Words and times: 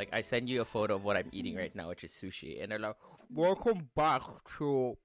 Like 0.00 0.14
I 0.14 0.22
send 0.22 0.48
you 0.48 0.62
a 0.62 0.64
photo 0.64 0.94
of 0.96 1.04
what 1.04 1.18
I'm 1.18 1.28
eating 1.30 1.52
mm-hmm. 1.52 1.60
right 1.60 1.76
now, 1.76 1.90
which 1.90 2.04
is 2.04 2.12
sushi, 2.12 2.62
and 2.62 2.72
they're 2.72 2.78
like, 2.78 2.96
"Welcome 3.28 3.90
back 3.94 4.22
to." 4.56 4.96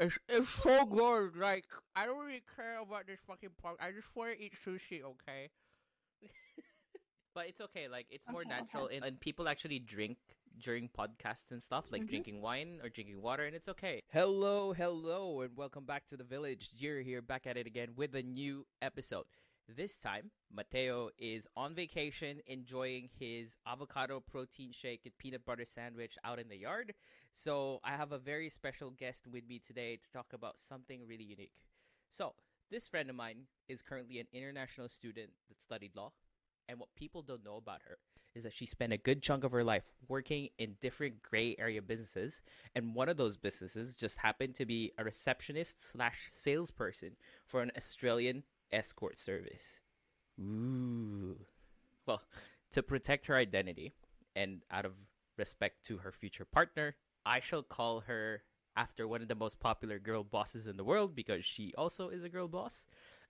It's, 0.00 0.18
it's 0.28 0.48
so 0.48 0.84
good. 0.84 1.36
Like 1.36 1.66
I 1.94 2.06
don't 2.06 2.18
really 2.18 2.42
care 2.56 2.80
about 2.80 3.06
this 3.06 3.20
fucking 3.24 3.50
part. 3.62 3.76
I 3.80 3.92
just 3.92 4.08
want 4.16 4.32
to 4.32 4.44
eat 4.44 4.54
sushi, 4.66 5.02
okay? 5.04 5.50
but 7.34 7.48
it's 7.48 7.60
okay. 7.60 7.88
Like 7.88 8.06
it's 8.10 8.28
more 8.28 8.42
Okay, 8.42 8.50
natural, 8.50 8.86
and, 8.86 9.04
and 9.04 9.20
people 9.20 9.48
actually 9.48 9.78
drink 9.78 10.18
during 10.62 10.88
podcasts 10.88 11.50
and 11.50 11.62
stuff, 11.62 11.90
like 11.90 12.02
Mhm. 12.02 12.08
drinking 12.08 12.40
wine 12.40 12.80
or 12.82 12.88
drinking 12.88 13.20
water, 13.20 13.44
and 13.44 13.56
it's 13.56 13.68
okay. 13.68 14.02
Hello, 14.12 14.72
hello, 14.72 15.40
and 15.40 15.56
welcome 15.56 15.84
back 15.84 16.06
to 16.06 16.16
the 16.16 16.24
village. 16.24 16.70
You're 16.76 17.00
here 17.00 17.20
back 17.22 17.46
at 17.46 17.56
it 17.56 17.66
again 17.66 17.94
with 17.96 18.14
a 18.14 18.22
new 18.22 18.66
episode. 18.80 19.26
This 19.66 19.98
time, 19.98 20.30
Mateo 20.50 21.10
is 21.18 21.48
on 21.56 21.74
vacation 21.74 22.40
enjoying 22.46 23.08
his 23.18 23.56
avocado 23.66 24.20
protein 24.20 24.72
shake 24.72 25.04
and 25.06 25.16
peanut 25.18 25.44
butter 25.44 25.64
sandwich 25.64 26.18
out 26.22 26.38
in 26.38 26.48
the 26.48 26.56
yard. 26.56 26.94
So, 27.32 27.80
I 27.82 27.96
have 27.96 28.12
a 28.12 28.18
very 28.18 28.48
special 28.50 28.90
guest 28.90 29.26
with 29.26 29.46
me 29.48 29.58
today 29.58 29.96
to 29.96 30.10
talk 30.12 30.32
about 30.32 30.58
something 30.58 31.06
really 31.06 31.24
unique. 31.24 31.54
So, 32.10 32.36
this 32.70 32.86
friend 32.86 33.10
of 33.10 33.16
mine 33.16 33.48
is 33.66 33.82
currently 33.82 34.20
an 34.20 34.28
international 34.32 34.88
student 34.88 35.30
that 35.48 35.60
studied 35.60 35.96
law. 35.96 36.12
And 36.68 36.78
what 36.78 36.94
people 36.96 37.22
don't 37.22 37.44
know 37.44 37.56
about 37.56 37.82
her 37.88 37.98
is 38.34 38.44
that 38.44 38.52
she 38.52 38.66
spent 38.66 38.92
a 38.92 38.96
good 38.96 39.22
chunk 39.22 39.44
of 39.44 39.52
her 39.52 39.62
life 39.62 39.92
working 40.08 40.48
in 40.58 40.76
different 40.80 41.22
gray 41.22 41.54
area 41.58 41.80
businesses. 41.80 42.42
And 42.74 42.94
one 42.94 43.08
of 43.08 43.16
those 43.16 43.36
businesses 43.36 43.94
just 43.94 44.18
happened 44.18 44.56
to 44.56 44.66
be 44.66 44.92
a 44.98 45.04
receptionist 45.04 45.84
slash 45.84 46.26
salesperson 46.30 47.12
for 47.46 47.62
an 47.62 47.70
Australian 47.76 48.42
escort 48.72 49.18
service. 49.18 49.82
Ooh. 50.40 51.36
Well, 52.06 52.22
to 52.72 52.82
protect 52.82 53.26
her 53.26 53.36
identity 53.36 53.92
and 54.34 54.62
out 54.70 54.84
of 54.84 55.04
respect 55.38 55.84
to 55.86 55.98
her 55.98 56.10
future 56.10 56.44
partner, 56.44 56.96
I 57.24 57.40
shall 57.40 57.62
call 57.62 58.00
her 58.00 58.42
after 58.76 59.06
one 59.06 59.22
of 59.22 59.28
the 59.28 59.36
most 59.36 59.60
popular 59.60 59.98
girl 60.00 60.24
bosses 60.24 60.66
in 60.66 60.76
the 60.76 60.84
world 60.84 61.14
because 61.14 61.44
she 61.44 61.72
also 61.78 62.08
is 62.08 62.24
a 62.24 62.28
girl 62.28 62.48
boss, 62.48 62.86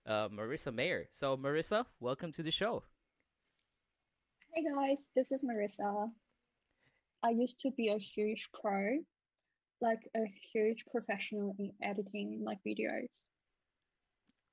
uh, 0.07 0.29
Marissa 0.29 0.73
Mayer. 0.73 1.05
So, 1.11 1.37
Marissa, 1.37 1.85
welcome 1.99 2.31
to 2.33 2.43
the 2.43 2.51
show. 2.51 2.83
Hey 4.55 4.63
guys, 4.63 5.09
this 5.17 5.33
is 5.33 5.43
Marissa. 5.43 6.09
I 7.21 7.29
used 7.31 7.59
to 7.59 7.71
be 7.71 7.89
a 7.89 7.97
huge 7.97 8.47
pro, 8.53 8.99
like 9.81 9.99
a 10.15 10.21
huge 10.53 10.85
professional 10.89 11.53
in 11.59 11.73
editing 11.83 12.41
like 12.41 12.59
videos. 12.65 13.25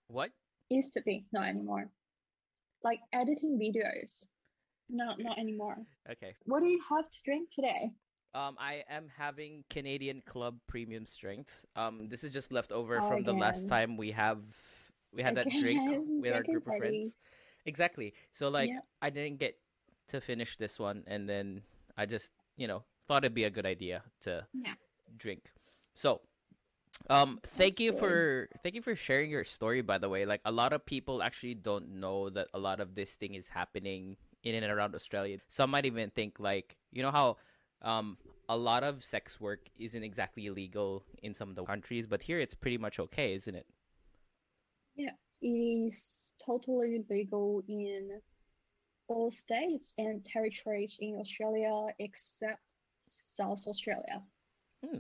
What? 0.09 0.33
Used 0.71 0.95
to 0.95 1.03
be, 1.03 1.27
not 1.33 1.47
anymore. 1.47 1.89
Like 2.83 2.99
editing 3.13 3.61
videos. 3.61 4.27
No, 4.91 5.15
not 5.21 5.39
anymore. 5.39 5.77
Okay. 6.11 6.35
What 6.47 6.65
do 6.65 6.67
you 6.67 6.81
have 6.91 7.09
to 7.09 7.19
drink 7.25 7.51
today? 7.51 7.93
Um, 8.35 8.57
I 8.59 8.83
am 8.91 9.07
having 9.17 9.63
Canadian 9.71 10.21
Club 10.27 10.57
Premium 10.67 11.07
Strength. 11.07 11.65
Um, 11.77 12.09
this 12.09 12.25
is 12.25 12.33
just 12.33 12.51
left 12.51 12.73
over 12.73 12.99
Oh, 13.01 13.09
from 13.09 13.23
the 13.23 13.35
last 13.35 13.69
time 13.69 13.97
we 13.97 14.11
have 14.11 14.41
we 15.15 15.23
had 15.23 15.37
that 15.37 15.49
drink 15.49 15.89
Again, 15.89 16.21
with 16.21 16.35
our 16.35 16.43
group 16.43 16.67
of 16.67 16.77
friends. 16.77 17.15
Exactly. 17.67 18.15
So 18.33 18.49
like 18.49 18.71
Yep. 18.71 18.85
I 19.01 19.11
didn't 19.11 19.39
get 19.39 19.62
to 20.13 20.21
finish 20.21 20.57
this 20.57 20.79
one, 20.79 21.05
and 21.07 21.29
then 21.29 21.63
I 21.97 22.07
just 22.07 22.33
you 22.57 22.69
know 22.69 22.85
thought 23.09 23.25
it'd 23.25 23.35
be 23.35 23.45
a 23.45 23.51
good 23.51 23.67
idea 23.67 24.03
to 24.23 24.47
Yeah. 24.53 24.75
drink. 25.17 25.51
So, 25.95 26.21
um, 27.11 27.41
thank 27.43 27.81
you 27.81 27.93
for 27.93 28.49
thank 28.63 28.75
you 28.75 28.83
for 28.83 28.95
sharing 28.95 29.31
your 29.31 29.45
story. 29.45 29.83
By 29.83 29.99
the 29.99 30.09
way, 30.09 30.25
like 30.25 30.41
a 30.45 30.53
lot 30.53 30.73
of 30.73 30.87
people 30.87 31.23
actually 31.23 31.55
don't 31.55 31.99
know 32.01 32.31
that 32.31 32.49
a 32.55 32.59
lot 32.59 32.81
of 32.81 32.95
this 32.95 33.17
thing 33.17 33.35
is 33.35 33.49
happening 33.49 34.17
in 34.45 34.55
and 34.55 34.73
around 34.73 34.95
Australia. 34.95 35.39
Some 35.49 35.71
might 35.71 35.87
even 35.87 36.11
think 36.11 36.39
like 36.39 36.77
you 36.93 37.03
know 37.03 37.11
how 37.11 37.37
um 37.83 38.17
a 38.49 38.57
lot 38.57 38.85
of 38.85 39.03
sex 39.03 39.41
work 39.41 39.61
isn't 39.79 40.03
exactly 40.03 40.47
illegal 40.47 41.05
in 41.23 41.35
some 41.35 41.49
of 41.49 41.57
the 41.57 41.65
countries, 41.65 42.07
but 42.07 42.23
here 42.23 42.39
it's 42.39 42.55
pretty 42.55 42.79
much 42.79 43.01
okay, 43.01 43.35
isn't 43.35 43.55
it? 43.55 43.67
Yeah 44.95 45.17
it 45.43 45.49
is 45.49 46.33
totally 46.45 47.05
legal 47.11 47.63
in 47.69 48.21
all 49.13 49.31
states 49.31 49.95
and 49.99 50.25
territories 50.25 50.99
in 51.01 51.17
Australia 51.21 51.89
except 51.99 52.73
South 53.07 53.67
Australia. 53.67 54.23
Hmm. 54.85 54.99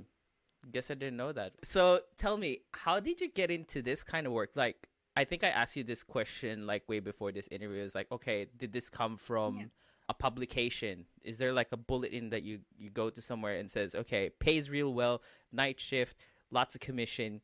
Guess 0.70 0.90
I 0.90 0.94
didn't 0.94 1.16
know 1.16 1.32
that. 1.32 1.54
So 1.64 2.00
tell 2.16 2.36
me, 2.36 2.60
how 2.72 3.00
did 3.00 3.20
you 3.20 3.30
get 3.30 3.50
into 3.50 3.82
this 3.82 4.02
kind 4.04 4.26
of 4.26 4.32
work? 4.32 4.50
Like, 4.54 4.88
I 5.16 5.24
think 5.24 5.42
I 5.44 5.48
asked 5.48 5.76
you 5.76 5.84
this 5.84 6.02
question 6.04 6.66
like 6.66 6.88
way 6.88 7.00
before 7.00 7.32
this 7.32 7.48
interview. 7.48 7.82
It's 7.82 7.94
like, 7.94 8.10
okay, 8.12 8.46
did 8.56 8.72
this 8.72 8.88
come 8.88 9.16
from 9.16 9.58
Yeah. 9.58 9.64
a 10.08 10.14
publication? 10.14 11.06
Is 11.22 11.38
there 11.38 11.52
like 11.52 11.72
a 11.72 11.76
bulletin 11.76 12.30
that 12.30 12.42
you 12.44 12.60
you 12.78 12.90
go 12.90 13.10
to 13.10 13.20
somewhere 13.20 13.56
and 13.56 13.70
says, 13.70 13.94
okay, 13.94 14.30
pays 14.30 14.70
real 14.70 14.94
well, 14.94 15.22
night 15.50 15.80
shift, 15.80 16.16
lots 16.50 16.74
of 16.76 16.80
commission? 16.80 17.40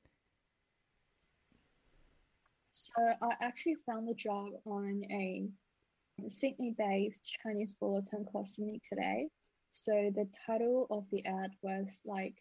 So 2.72 3.02
I 3.02 3.32
actually 3.40 3.76
found 3.84 4.06
the 4.08 4.14
job 4.14 4.52
on 4.64 5.02
a 5.10 5.48
Sydney-based 6.26 7.38
Chinese 7.42 7.74
bulletin 7.74 8.24
called 8.24 8.46
Sydney 8.46 8.80
Today. 8.88 9.28
So 9.70 10.10
the 10.14 10.28
title 10.46 10.86
of 10.90 11.04
the 11.10 11.24
ad 11.24 11.50
was 11.62 12.00
like 12.04 12.34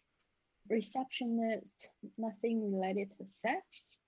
receptionist, 0.68 1.90
nothing 2.16 2.72
related 2.72 3.14
to 3.18 3.26
sex. 3.26 3.98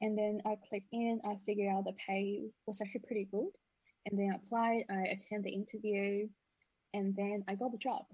And 0.00 0.16
then 0.16 0.40
I 0.44 0.56
clicked 0.68 0.92
in, 0.92 1.20
I 1.24 1.36
figured 1.46 1.72
out 1.72 1.84
the 1.84 1.94
pay 1.94 2.42
was 2.66 2.80
actually 2.80 3.02
pretty 3.06 3.28
good. 3.30 3.48
And 4.06 4.18
then 4.18 4.30
I 4.32 4.36
applied, 4.36 4.84
I 4.90 5.08
attended 5.08 5.44
the 5.44 5.54
interview, 5.54 6.28
and 6.94 7.16
then 7.16 7.42
I 7.48 7.54
got 7.54 7.72
the 7.72 7.78
job. 7.78 8.04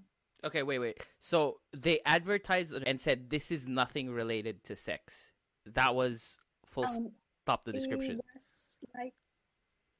Okay, 0.43 0.63
wait, 0.63 0.79
wait. 0.79 1.07
So 1.19 1.59
they 1.71 1.99
advertised 2.05 2.73
and 2.73 2.99
said 2.99 3.29
this 3.29 3.51
is 3.51 3.67
nothing 3.67 4.09
related 4.09 4.63
to 4.65 4.75
sex. 4.75 5.33
That 5.65 5.95
was 5.95 6.37
full 6.65 6.85
Um, 6.85 7.11
stop 7.43 7.63
the 7.63 7.73
description. 7.73 8.19
Like 8.95 9.13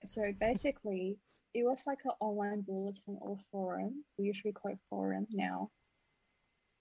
so 0.05 0.31
basically 0.39 1.17
it 1.53 1.63
was 1.63 1.83
like 1.85 1.99
an 2.05 2.11
online 2.19 2.61
bulletin 2.61 3.17
or 3.21 3.37
forum. 3.51 4.03
We 4.17 4.25
usually 4.25 4.53
call 4.53 4.71
it 4.71 4.79
forum 4.89 5.27
now. 5.31 5.69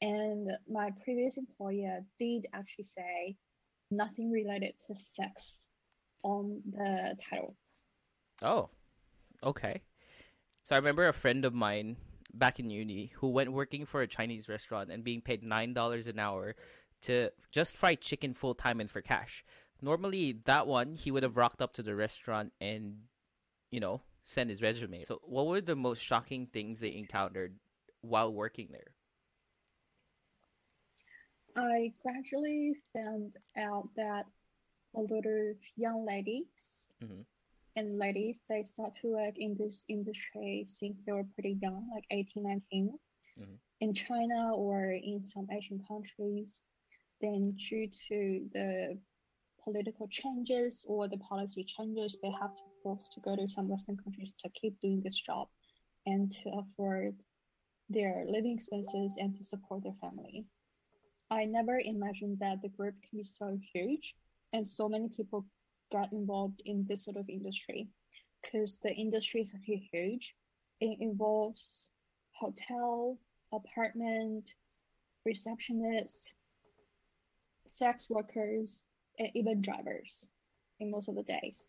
And 0.00 0.50
my 0.68 0.90
previous 1.04 1.36
employer 1.36 2.00
did 2.18 2.46
actually 2.52 2.84
say 2.84 3.36
nothing 3.90 4.30
related 4.30 4.74
to 4.86 4.94
sex 4.94 5.66
on 6.22 6.60
the 6.70 7.16
title. 7.28 7.54
Oh, 8.40 8.70
okay. 9.44 9.82
So 10.64 10.74
I 10.74 10.78
remember 10.78 11.06
a 11.06 11.12
friend 11.12 11.44
of 11.44 11.54
mine 11.54 11.96
back 12.34 12.58
in 12.58 12.70
uni 12.70 13.12
who 13.16 13.28
went 13.28 13.52
working 13.52 13.84
for 13.84 14.00
a 14.00 14.06
Chinese 14.06 14.48
restaurant 14.48 14.90
and 14.90 15.04
being 15.04 15.20
paid 15.20 15.42
nine 15.42 15.74
dollars 15.74 16.06
an 16.06 16.18
hour 16.18 16.56
to 17.02 17.30
just 17.50 17.76
fry 17.76 17.94
chicken 17.94 18.32
full 18.32 18.54
time 18.54 18.80
and 18.80 18.90
for 18.90 19.02
cash. 19.02 19.44
Normally, 19.80 20.38
that 20.44 20.66
one 20.66 20.94
he 20.94 21.10
would 21.10 21.24
have 21.24 21.36
rocked 21.36 21.60
up 21.60 21.72
to 21.74 21.82
the 21.82 21.94
restaurant 21.94 22.52
and, 22.60 23.00
you 23.72 23.80
know, 23.80 24.02
send 24.26 24.50
his 24.50 24.62
resume. 24.62 25.04
So, 25.04 25.20
what 25.24 25.48
were 25.48 25.62
the 25.62 25.76
most 25.76 26.02
shocking 26.04 26.46
things 26.46 26.80
they 26.80 26.94
encountered 26.94 27.58
while 28.02 28.32
working 28.32 28.68
there? 28.72 28.94
I 31.56 31.92
gradually 32.02 32.74
found 32.92 33.36
out 33.56 33.88
that 33.96 34.26
a 34.94 35.00
lot 35.00 35.26
of 35.26 35.56
young 35.76 36.04
ladies 36.06 36.90
Mhm. 37.00 37.26
and 37.76 37.98
ladies 37.98 38.42
they 38.48 38.64
start 38.64 38.94
to 38.96 39.08
work 39.12 39.34
in 39.38 39.56
this 39.56 39.84
industry 39.88 40.64
since 40.66 41.02
they 41.04 41.12
were 41.12 41.24
pretty 41.34 41.58
young, 41.62 41.88
like 41.94 42.06
18, 42.10 42.44
19. 42.44 42.98
Mhm. 43.36 43.60
In 43.80 43.94
China 43.94 44.54
or 44.54 44.92
in 44.92 45.22
some 45.22 45.48
Asian 45.50 45.80
countries, 45.88 46.62
then 47.20 47.52
due 47.52 47.88
to 47.88 48.48
the 48.52 48.98
political 49.64 50.08
changes 50.08 50.84
or 50.88 51.08
the 51.08 51.18
policy 51.18 51.64
changes, 51.64 52.18
they 52.22 52.30
have 52.40 52.54
to 52.56 52.62
force 52.82 53.08
to 53.08 53.20
go 53.20 53.36
to 53.36 53.48
some 53.48 53.68
Western 53.68 53.96
countries 53.96 54.34
to 54.38 54.48
keep 54.50 54.80
doing 54.80 55.00
this 55.02 55.20
job 55.20 55.48
and 56.06 56.32
to 56.32 56.50
afford 56.50 57.14
their 57.88 58.24
living 58.28 58.54
expenses 58.54 59.16
and 59.18 59.36
to 59.36 59.44
support 59.44 59.82
their 59.82 59.94
family. 60.00 60.44
I 61.30 61.44
never 61.44 61.80
imagined 61.82 62.38
that 62.40 62.60
the 62.62 62.68
group 62.68 62.94
can 63.08 63.18
be 63.18 63.24
so 63.24 63.58
huge 63.72 64.14
and 64.52 64.66
so 64.66 64.88
many 64.88 65.08
people 65.08 65.46
got 65.90 66.12
involved 66.12 66.62
in 66.64 66.84
this 66.88 67.04
sort 67.04 67.16
of 67.16 67.28
industry 67.28 67.88
because 68.42 68.78
the 68.82 68.92
industry 68.92 69.40
is 69.40 69.52
actually 69.54 69.88
huge. 69.92 70.34
It 70.80 70.98
involves 71.00 71.90
hotel, 72.32 73.18
apartment, 73.52 74.54
receptionists, 75.26 76.32
sex 77.66 78.10
workers, 78.10 78.82
even 79.18 79.60
drivers 79.60 80.28
in 80.80 80.90
most 80.90 81.08
of 81.08 81.14
the 81.14 81.22
days. 81.22 81.68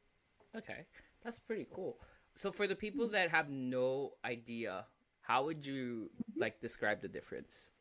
Okay, 0.55 0.85
that's 1.23 1.39
pretty 1.39 1.67
cool. 1.73 1.99
So 2.35 2.51
for 2.51 2.67
the 2.67 2.75
people 2.75 3.07
that 3.09 3.29
have 3.29 3.49
no 3.49 4.13
idea, 4.25 4.85
how 5.21 5.45
would 5.45 5.65
you 5.65 6.09
like 6.35 6.59
describe 6.59 7.01
the 7.01 7.07
difference 7.07 7.71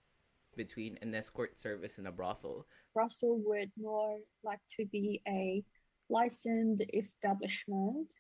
between 0.57 0.99
an 1.03 1.15
escort 1.15 1.59
service 1.59 1.99
and 1.99 2.07
a 2.07 2.13
brothel? 2.13 2.67
Brothel 2.95 3.41
would 3.45 3.71
more 3.79 4.19
like 4.45 4.61
to 4.77 4.85
be 4.87 5.23
a 5.27 5.65
licensed 6.11 6.85
establishment 6.93 8.13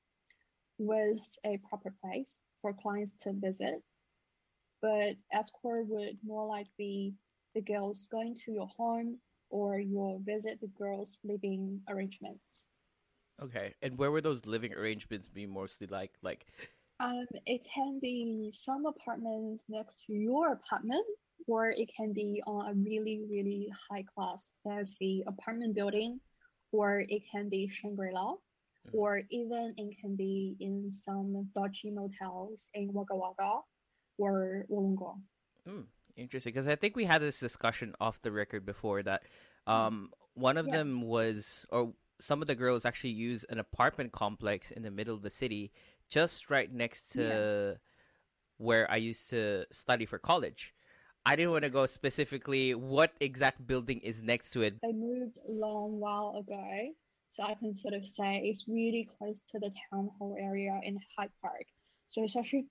with 0.78 1.38
a 1.44 1.58
proper 1.68 1.92
place 2.02 2.38
for 2.60 2.72
clients 2.72 3.14
to 3.20 3.32
visit. 3.34 3.82
But 4.80 5.16
escort 5.32 5.86
would 5.88 6.18
more 6.24 6.46
like 6.46 6.66
be 6.78 7.14
the 7.54 7.60
girls 7.60 8.08
going 8.10 8.34
to 8.44 8.52
your 8.52 8.68
home 8.76 9.18
or 9.52 9.78
you'll 9.78 10.20
visit 10.24 10.58
the 10.60 10.66
girls' 10.68 11.20
living 11.22 11.80
arrangements. 11.88 12.68
Okay, 13.40 13.74
and 13.82 13.96
where 13.98 14.10
would 14.10 14.24
those 14.24 14.46
living 14.46 14.72
arrangements 14.72 15.28
be 15.28 15.46
mostly 15.46 15.86
like? 15.86 16.16
Like, 16.22 16.46
um, 17.00 17.26
it 17.46 17.60
can 17.72 18.00
be 18.00 18.50
some 18.54 18.86
apartments 18.86 19.64
next 19.68 20.06
to 20.06 20.14
your 20.14 20.52
apartment, 20.52 21.04
or 21.46 21.70
it 21.70 21.90
can 21.94 22.12
be 22.12 22.42
on 22.46 22.70
a 22.70 22.74
really, 22.74 23.22
really 23.28 23.70
high 23.90 24.04
class 24.14 24.52
fancy 24.64 25.22
apartment 25.26 25.74
building, 25.74 26.18
or 26.72 27.04
it 27.08 27.22
can 27.30 27.48
be 27.48 27.68
Shangri 27.68 28.12
La, 28.12 28.32
mm-hmm. 28.32 28.96
or 28.96 29.22
even 29.30 29.74
it 29.76 29.96
can 30.00 30.16
be 30.16 30.56
in 30.60 30.90
some 30.90 31.48
dodgy 31.54 31.90
motels 31.90 32.68
in 32.74 32.92
Wagga 32.92 33.16
Wagga 33.16 33.60
or 34.18 34.64
Wollongong. 34.70 35.20
Mm, 35.68 35.84
interesting, 36.16 36.52
because 36.52 36.68
I 36.68 36.76
think 36.76 36.96
we 36.96 37.04
had 37.04 37.20
this 37.20 37.40
discussion 37.40 37.94
off 38.00 38.20
the 38.20 38.32
record 38.32 38.64
before 38.64 39.02
that 39.02 39.22
um, 39.66 40.10
one 40.34 40.56
of 40.56 40.66
yeah. 40.66 40.78
them 40.78 41.02
was, 41.02 41.66
or 41.70 41.92
some 42.20 42.42
of 42.42 42.48
the 42.48 42.54
girls 42.54 42.84
actually 42.84 43.10
use 43.10 43.44
an 43.44 43.58
apartment 43.58 44.12
complex 44.12 44.70
in 44.70 44.82
the 44.82 44.90
middle 44.90 45.14
of 45.14 45.22
the 45.22 45.30
city, 45.30 45.72
just 46.08 46.50
right 46.50 46.72
next 46.72 47.12
to 47.12 47.22
yeah. 47.22 47.78
where 48.58 48.90
I 48.90 48.96
used 48.96 49.30
to 49.30 49.66
study 49.70 50.06
for 50.06 50.18
college. 50.18 50.74
I 51.24 51.36
didn't 51.36 51.52
want 51.52 51.64
to 51.64 51.70
go 51.70 51.86
specifically 51.86 52.74
what 52.74 53.12
exact 53.20 53.66
building 53.66 54.00
is 54.00 54.22
next 54.22 54.50
to 54.52 54.62
it. 54.62 54.74
They 54.82 54.92
moved 54.92 55.38
a 55.48 55.52
long 55.52 56.00
while 56.00 56.36
ago, 56.38 56.88
so 57.30 57.44
I 57.44 57.54
can 57.54 57.72
sort 57.74 57.94
of 57.94 58.06
say 58.06 58.42
it's 58.44 58.66
really 58.68 59.08
close 59.18 59.40
to 59.52 59.58
the 59.58 59.70
town 59.90 60.10
hall 60.18 60.36
area 60.38 60.80
in 60.82 60.98
Hyde 61.16 61.30
Park. 61.40 61.64
So 62.06 62.24
it's 62.24 62.36
actually 62.36 62.66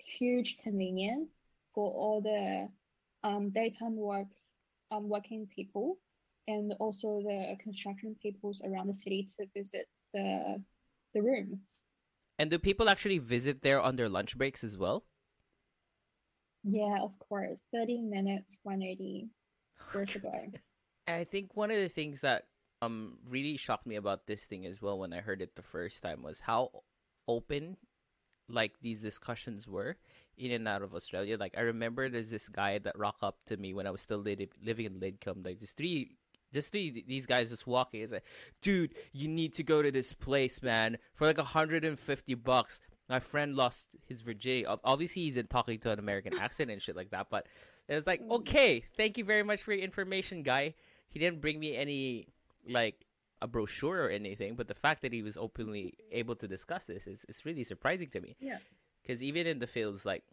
huge 0.00 0.58
convenience 0.58 1.28
for 1.76 1.92
all 1.92 2.20
the 2.20 2.66
um, 3.22 3.50
daytime 3.50 3.96
work 3.96 4.26
um, 4.90 5.08
working 5.08 5.46
people 5.54 5.98
and 6.48 6.74
also 6.80 7.20
the 7.22 7.56
construction 7.60 8.16
peoples 8.22 8.62
around 8.64 8.88
the 8.88 8.94
city 8.94 9.28
to 9.38 9.46
visit 9.54 9.86
the 10.14 10.60
the 11.14 11.22
room. 11.22 11.60
And 12.38 12.50
do 12.50 12.58
people 12.58 12.88
actually 12.88 13.18
visit 13.18 13.62
there 13.62 13.80
on 13.80 13.96
their 13.96 14.08
lunch 14.08 14.36
breaks 14.36 14.64
as 14.64 14.76
well? 14.76 15.04
Yeah, 16.64 16.98
of 17.00 17.18
course. 17.18 17.58
30 17.72 18.02
minutes, 18.02 18.58
180 18.62 19.28
years 19.94 20.14
ago. 20.16 20.32
I 21.08 21.24
think 21.24 21.56
one 21.56 21.70
of 21.70 21.76
the 21.76 21.88
things 21.88 22.22
that 22.22 22.44
um 22.82 23.18
really 23.28 23.56
shocked 23.56 23.86
me 23.86 23.96
about 23.96 24.26
this 24.26 24.44
thing 24.44 24.66
as 24.66 24.82
well 24.82 24.98
when 24.98 25.12
I 25.12 25.20
heard 25.20 25.40
it 25.40 25.56
the 25.56 25.62
first 25.62 26.02
time 26.02 26.22
was 26.22 26.40
how 26.40 26.82
open 27.26 27.76
like 28.48 28.72
these 28.80 29.02
discussions 29.02 29.68
were 29.68 29.96
in 30.36 30.50
and 30.52 30.68
out 30.68 30.82
of 30.82 30.94
Australia. 30.94 31.36
Like 31.38 31.54
I 31.56 31.62
remember 31.62 32.08
there's 32.08 32.30
this 32.30 32.48
guy 32.48 32.78
that 32.78 32.98
rock 32.98 33.16
up 33.22 33.38
to 33.46 33.56
me 33.56 33.74
when 33.74 33.86
I 33.86 33.90
was 33.90 34.00
still 34.00 34.18
li- 34.18 34.48
living 34.64 34.86
in 34.86 35.00
Lidcombe, 35.00 35.44
like 35.44 35.58
just 35.58 35.76
three 35.76 36.12
just 36.52 36.72
three 36.72 37.04
these 37.06 37.26
guys 37.26 37.50
just 37.50 37.66
walking. 37.66 38.02
It's 38.02 38.12
like, 38.12 38.24
dude, 38.62 38.94
you 39.12 39.28
need 39.28 39.54
to 39.54 39.62
go 39.62 39.82
to 39.82 39.90
this 39.90 40.12
place, 40.12 40.62
man, 40.62 40.98
for 41.14 41.26
like 41.26 41.38
150 41.38 42.34
bucks. 42.34 42.80
My 43.08 43.20
friend 43.20 43.54
lost 43.54 43.88
his 44.08 44.20
virginity. 44.20 44.66
Obviously, 44.66 45.22
he's 45.22 45.36
in 45.36 45.46
talking 45.46 45.78
to 45.80 45.90
an 45.92 45.98
American 45.98 46.38
accent 46.40 46.70
and 46.70 46.82
shit 46.82 46.96
like 46.96 47.10
that. 47.10 47.28
But 47.30 47.46
it 47.88 47.94
was 47.94 48.06
like, 48.06 48.20
okay, 48.30 48.80
thank 48.96 49.16
you 49.16 49.24
very 49.24 49.44
much 49.44 49.62
for 49.62 49.72
your 49.72 49.82
information, 49.82 50.42
guy. 50.42 50.74
He 51.08 51.18
didn't 51.18 51.40
bring 51.40 51.60
me 51.60 51.76
any 51.76 52.26
like 52.68 53.05
a 53.42 53.46
brochure 53.46 54.04
or 54.04 54.08
anything, 54.08 54.54
but 54.54 54.68
the 54.68 54.74
fact 54.74 55.02
that 55.02 55.12
he 55.12 55.22
was 55.22 55.36
openly 55.36 55.94
able 56.10 56.34
to 56.36 56.48
discuss 56.48 56.84
this 56.84 57.06
is 57.06 57.24
it's 57.28 57.44
really 57.44 57.64
surprising 57.64 58.08
to 58.08 58.20
me. 58.20 58.36
Yeah. 58.40 58.58
Because 59.02 59.22
even 59.22 59.46
in 59.46 59.58
the 59.58 59.66
fields, 59.66 60.04
like, 60.04 60.24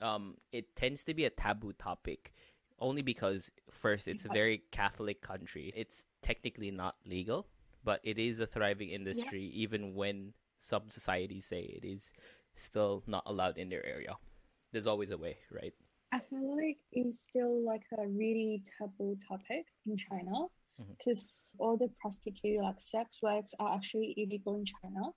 um, 0.00 0.36
it 0.52 0.76
tends 0.76 1.02
to 1.04 1.14
be 1.14 1.24
a 1.24 1.30
taboo 1.30 1.72
topic 1.72 2.32
only 2.80 3.02
because 3.02 3.50
first 3.70 4.08
it's 4.08 4.24
a 4.24 4.28
very 4.28 4.62
catholic 4.70 5.20
country 5.20 5.70
it's 5.76 6.06
technically 6.22 6.70
not 6.70 6.96
legal 7.06 7.46
but 7.84 8.00
it 8.02 8.18
is 8.18 8.40
a 8.40 8.46
thriving 8.46 8.90
industry 8.90 9.42
yeah. 9.42 9.62
even 9.62 9.94
when 9.94 10.32
some 10.58 10.82
societies 10.88 11.44
say 11.44 11.60
it 11.60 11.86
is 11.86 12.12
still 12.54 13.02
not 13.06 13.22
allowed 13.26 13.58
in 13.58 13.68
their 13.68 13.84
area 13.86 14.16
there's 14.72 14.86
always 14.86 15.10
a 15.10 15.18
way 15.18 15.36
right 15.52 15.74
i 16.12 16.18
feel 16.18 16.56
like 16.56 16.78
it's 16.92 17.20
still 17.20 17.64
like 17.64 17.82
a 17.98 18.06
really 18.08 18.62
taboo 18.78 19.16
topic 19.26 19.66
in 19.86 19.96
china 19.96 20.46
because 20.88 21.20
mm-hmm. 21.20 21.62
all 21.62 21.76
the 21.76 21.88
prostitute 22.00 22.60
like 22.60 22.76
sex 22.78 23.18
works 23.22 23.54
are 23.58 23.74
actually 23.74 24.14
illegal 24.16 24.56
in 24.58 24.64
china 24.64 25.08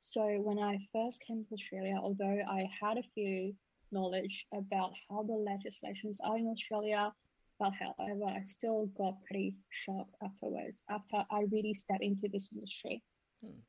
so 0.00 0.22
when 0.42 0.58
i 0.58 0.78
first 0.92 1.22
came 1.26 1.44
to 1.44 1.54
australia 1.54 1.96
although 2.00 2.40
i 2.48 2.68
had 2.80 2.96
a 2.98 3.02
few 3.14 3.54
knowledge 3.92 4.46
about 4.54 4.92
how 5.08 5.22
the 5.22 5.34
legislations 5.34 6.20
are 6.22 6.36
in 6.36 6.48
Australia. 6.48 7.12
But 7.58 7.72
however, 7.74 8.24
I 8.24 8.42
still 8.46 8.86
got 8.96 9.22
pretty 9.26 9.54
shocked 9.68 10.14
afterwards 10.22 10.82
after 10.88 11.24
I 11.30 11.44
really 11.52 11.74
stepped 11.74 12.02
into 12.02 12.28
this 12.32 12.50
industry. 12.54 13.02
Hmm. 13.44 13.60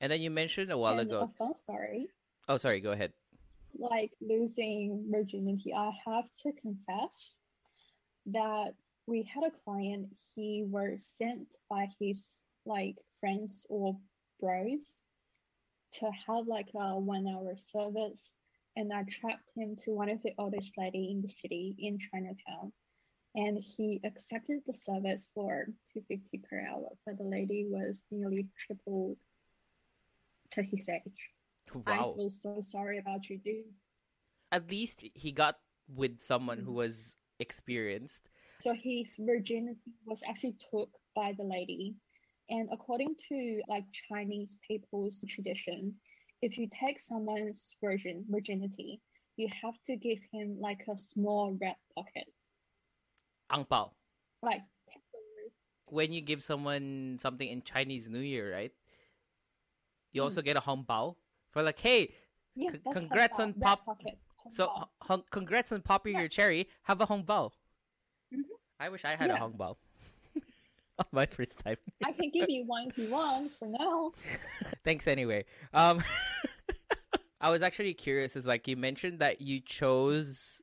And 0.00 0.10
then 0.10 0.20
you 0.20 0.30
mentioned 0.30 0.72
a 0.72 0.78
while 0.78 0.98
and 0.98 1.08
ago. 1.08 1.30
A 1.32 1.38
fun 1.38 1.54
story. 1.54 2.08
Oh, 2.48 2.56
sorry. 2.56 2.80
Go 2.80 2.90
ahead. 2.90 3.12
Like 3.78 4.10
losing 4.20 5.06
virginity, 5.08 5.72
I 5.72 5.92
have 6.04 6.28
to 6.42 6.52
confess 6.60 7.38
that 8.26 8.74
we 9.06 9.22
had 9.22 9.44
a 9.44 9.64
client. 9.64 10.08
He 10.34 10.64
was 10.66 11.04
sent 11.04 11.56
by 11.68 11.88
his 11.98 12.44
like 12.64 12.98
friends 13.20 13.66
or 13.68 13.96
bros 14.40 15.02
to 15.94 16.10
have 16.26 16.46
like 16.46 16.70
a 16.74 16.98
one 16.98 17.26
hour 17.26 17.54
service 17.56 18.34
and 18.76 18.92
I 18.92 19.02
trapped 19.02 19.50
him 19.54 19.76
to 19.84 19.90
one 19.90 20.08
of 20.08 20.22
the 20.22 20.32
oldest 20.38 20.78
lady 20.78 21.10
in 21.10 21.20
the 21.20 21.28
city 21.28 21.76
in 21.78 21.98
Chinatown. 21.98 22.72
And 23.34 23.58
he 23.58 24.00
accepted 24.04 24.60
the 24.66 24.74
service 24.74 25.28
for 25.34 25.66
250 25.94 26.38
per 26.38 26.66
hour, 26.66 26.88
but 27.06 27.16
the 27.16 27.24
lady 27.24 27.66
was 27.68 28.04
nearly 28.10 28.48
tripled 28.58 29.16
to 30.50 30.62
his 30.62 30.88
age. 30.88 31.30
Wow. 31.74 31.82
I 31.86 32.16
feel 32.16 32.30
so 32.30 32.60
sorry 32.60 32.98
about 32.98 33.30
you, 33.30 33.38
dude. 33.38 33.72
At 34.50 34.70
least 34.70 35.04
he 35.14 35.32
got 35.32 35.56
with 35.88 36.20
someone 36.20 36.58
who 36.58 36.72
was 36.72 37.16
experienced. 37.38 38.28
So 38.62 38.72
his 38.74 39.16
virginity 39.18 39.90
was 40.06 40.22
actually 40.22 40.54
took 40.70 40.88
by 41.16 41.34
the 41.36 41.42
lady. 41.42 41.96
And 42.48 42.68
according 42.70 43.16
to 43.28 43.60
like 43.66 43.82
Chinese 43.90 44.60
people's 44.62 45.24
tradition, 45.28 45.94
if 46.42 46.56
you 46.56 46.68
take 46.70 47.00
someone's 47.00 47.74
virgin 47.82 48.24
virginity, 48.30 49.00
you 49.36 49.48
have 49.50 49.82
to 49.86 49.96
give 49.96 50.18
him 50.30 50.58
like 50.60 50.86
a 50.88 50.96
small 50.96 51.58
red 51.60 51.74
pocket. 51.96 52.30
Ang 53.50 53.64
pao. 53.64 53.90
Like 54.44 54.62
when 55.90 56.12
you 56.12 56.20
give 56.20 56.42
someone 56.44 57.18
something 57.20 57.48
in 57.48 57.62
Chinese 57.62 58.08
New 58.08 58.22
Year, 58.22 58.52
right? 58.52 58.70
You 60.12 60.22
also 60.22 60.40
mm. 60.40 60.44
get 60.44 60.56
a 60.56 60.60
hong 60.60 60.86
bao 60.88 61.16
for 61.50 61.64
like, 61.64 61.80
hey, 61.80 62.14
yeah, 62.54 62.70
c- 62.70 62.78
congrats 62.92 63.40
on 63.40 63.54
pop. 63.54 63.82
So 64.52 64.70
congrats 65.32 65.72
on 65.72 65.82
popping 65.82 66.14
yeah. 66.14 66.20
your 66.20 66.28
cherry. 66.28 66.68
Have 66.84 67.00
a 67.00 67.06
hong 67.06 67.24
bao. 67.24 67.50
I 68.82 68.88
wish 68.88 69.04
I 69.04 69.14
had 69.14 69.28
yeah. 69.28 69.36
a 69.36 69.38
hong 69.38 69.52
bao. 69.52 69.76
my 71.12 71.24
first 71.26 71.60
time. 71.60 71.76
I 72.04 72.10
can 72.10 72.30
give 72.30 72.50
you 72.50 72.64
one 72.66 72.88
if 72.88 72.98
you 72.98 73.10
want 73.10 73.52
for 73.56 73.68
now. 73.68 74.10
Thanks 74.84 75.06
anyway. 75.06 75.44
Um, 75.72 76.02
I 77.40 77.50
was 77.50 77.62
actually 77.62 77.94
curious, 77.94 78.34
is 78.34 78.44
like 78.44 78.66
you 78.66 78.76
mentioned 78.76 79.20
that 79.20 79.40
you 79.40 79.60
chose 79.60 80.62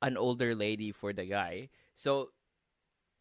an 0.00 0.16
older 0.16 0.54
lady 0.54 0.90
for 0.90 1.12
the 1.12 1.26
guy. 1.26 1.68
So 1.94 2.30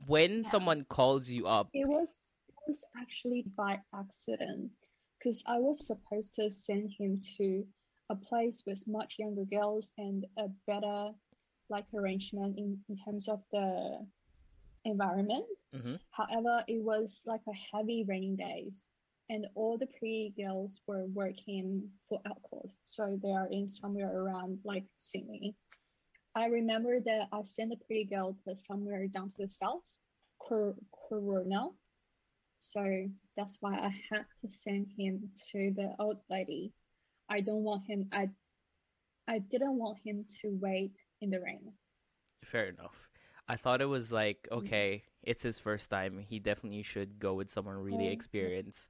when 0.07 0.37
yeah. 0.37 0.43
someone 0.43 0.85
calls 0.87 1.29
you 1.29 1.45
up, 1.45 1.67
it 1.73 1.85
was 1.85 2.15
it 2.47 2.55
was 2.65 2.85
actually 2.97 3.43
by 3.57 3.77
accident 3.93 4.71
because 5.19 5.43
I 5.49 5.59
was 5.59 5.85
supposed 5.85 6.33
to 6.35 6.49
send 6.49 6.93
him 6.97 7.19
to 7.35 7.65
a 8.09 8.15
place 8.15 8.63
with 8.65 8.81
much 8.87 9.19
younger 9.19 9.43
girls 9.43 9.91
and 9.97 10.25
a 10.37 10.47
better 10.65 11.11
like 11.69 11.85
arrangement 11.93 12.57
in, 12.57 12.79
in 12.87 12.95
terms 13.05 13.27
of 13.27 13.43
the 13.51 14.07
environment. 14.89 15.45
Mm-hmm. 15.75 15.95
However, 16.11 16.63
it 16.67 16.83
was 16.83 17.23
like 17.25 17.41
a 17.47 17.77
heavy 17.77 18.05
raining 18.07 18.35
days, 18.35 18.89
and 19.29 19.47
all 19.55 19.77
the 19.77 19.87
pretty 19.87 20.33
girls 20.37 20.81
were 20.87 21.05
working 21.13 21.89
for 22.07 22.21
outcall, 22.27 22.71
so 22.85 23.19
they 23.21 23.31
are 23.31 23.47
in 23.51 23.67
somewhere 23.67 24.11
around 24.15 24.59
like 24.63 24.85
Sydney. 24.97 25.55
I 26.35 26.45
remember 26.47 26.99
that 27.05 27.27
I 27.31 27.41
sent 27.43 27.73
a 27.73 27.77
pretty 27.85 28.05
girl 28.05 28.37
to 28.47 28.55
somewhere 28.55 29.07
down 29.07 29.31
to 29.31 29.45
the 29.45 29.49
south, 29.49 29.99
Cronulla. 30.41 31.73
So 32.59 33.05
that's 33.37 33.57
why 33.61 33.75
I 33.77 33.91
had 34.11 34.25
to 34.43 34.51
send 34.51 34.87
him 34.97 35.29
to 35.51 35.71
the 35.75 35.95
old 35.99 36.19
lady. 36.29 36.73
I 37.29 37.41
don't 37.41 37.63
want 37.63 37.85
him. 37.85 38.09
I 38.11 38.29
I 39.27 39.39
didn't 39.39 39.77
want 39.77 39.99
him 40.03 40.25
to 40.41 40.57
wait 40.59 40.93
in 41.21 41.29
the 41.29 41.39
rain. 41.39 41.71
Fair 42.43 42.69
enough. 42.69 43.09
I 43.49 43.57
thought 43.57 43.81
it 43.81 43.87
was 43.87 44.13
like 44.13 44.47
okay, 44.51 45.03
it's 45.23 45.43
his 45.43 45.59
first 45.59 45.91
time. 45.91 46.19
He 46.19 46.39
definitely 46.39 46.83
should 46.83 47.19
go 47.19 47.35
with 47.35 47.51
someone 47.51 47.77
really 47.77 48.07
Oh, 48.07 48.13
experienced. 48.13 48.89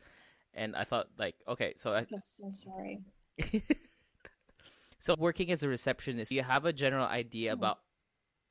And 0.54 0.75
I 0.75 0.86
thought 0.86 1.10
like 1.18 1.36
okay, 1.48 1.74
so 1.78 1.94
I, 1.96 2.08
I'm 2.12 2.20
so 2.22 2.51
sorry. 2.51 3.01
so 5.00 5.16
working 5.18 5.51
as 5.51 5.63
a 5.63 5.68
receptionist, 5.70 6.30
do 6.30 6.36
you 6.36 6.44
have 6.44 6.66
a 6.66 6.74
general 6.74 7.06
idea 7.06 7.54
Mhm. 7.54 7.54
about 7.54 7.80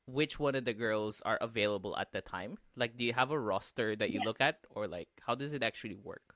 which 0.07 0.39
one 0.39 0.55
of 0.55 0.65
the 0.65 0.73
girls 0.73 1.21
are 1.23 1.37
available 1.41 1.97
at 1.97 2.11
the 2.13 2.21
time? 2.21 2.57
Like, 2.75 2.95
do 2.97 3.05
you 3.05 3.13
have 3.13 3.31
a 3.31 3.39
roster 3.39 3.95
that 3.97 4.11
you 4.11 4.19
Yeah. 4.19 4.25
look 4.25 4.41
at, 4.41 4.59
or 4.71 4.87
like 4.87 5.09
how 5.25 5.35
does 5.35 5.53
it 5.53 5.63
actually 5.63 5.95
work? 5.95 6.35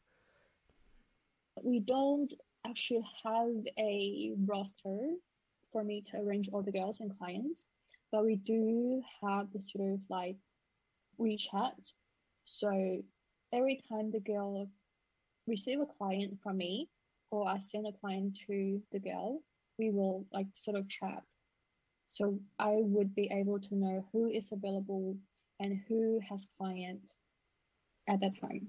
We 1.64 1.80
don't 1.80 2.32
actually 2.64 3.02
have 3.24 3.66
a 3.80 4.34
roster 4.46 5.16
for 5.72 5.84
me 5.84 6.02
to 6.04 6.18
arrange 6.18 6.50
all 6.50 6.62
the 6.62 6.72
girls 6.72 7.02
and 7.02 7.18
clients, 7.18 7.68
but 8.14 8.24
we 8.24 8.36
do 8.36 9.02
have 9.24 9.48
the 9.52 9.60
sort 9.60 9.92
of 9.92 10.00
like 10.08 10.38
WeChat. 11.20 11.74
So 12.46 13.02
every 13.52 13.82
time 13.90 14.12
the 14.12 14.20
girl 14.20 14.70
receive 15.48 15.80
a 15.82 15.88
client 15.98 16.38
from 16.44 16.58
me 16.58 16.90
or 17.32 17.48
I 17.50 17.58
send 17.58 17.88
a 17.88 17.92
client 17.92 18.40
to 18.48 18.80
the 18.92 19.00
girl, 19.00 19.42
we 19.80 19.90
will 19.90 20.28
like 20.32 20.46
sort 20.54 20.78
of 20.78 20.88
chat. 20.88 21.24
So 22.06 22.40
I 22.60 22.76
would 22.76 23.16
be 23.16 23.32
able 23.32 23.60
to 23.60 23.76
know 23.76 24.06
who 24.14 24.30
is 24.30 24.52
available 24.52 25.18
and 25.60 25.82
who 25.88 26.20
has 26.30 26.48
client 26.60 27.02
at 28.08 28.20
that 28.20 28.40
time. 28.40 28.68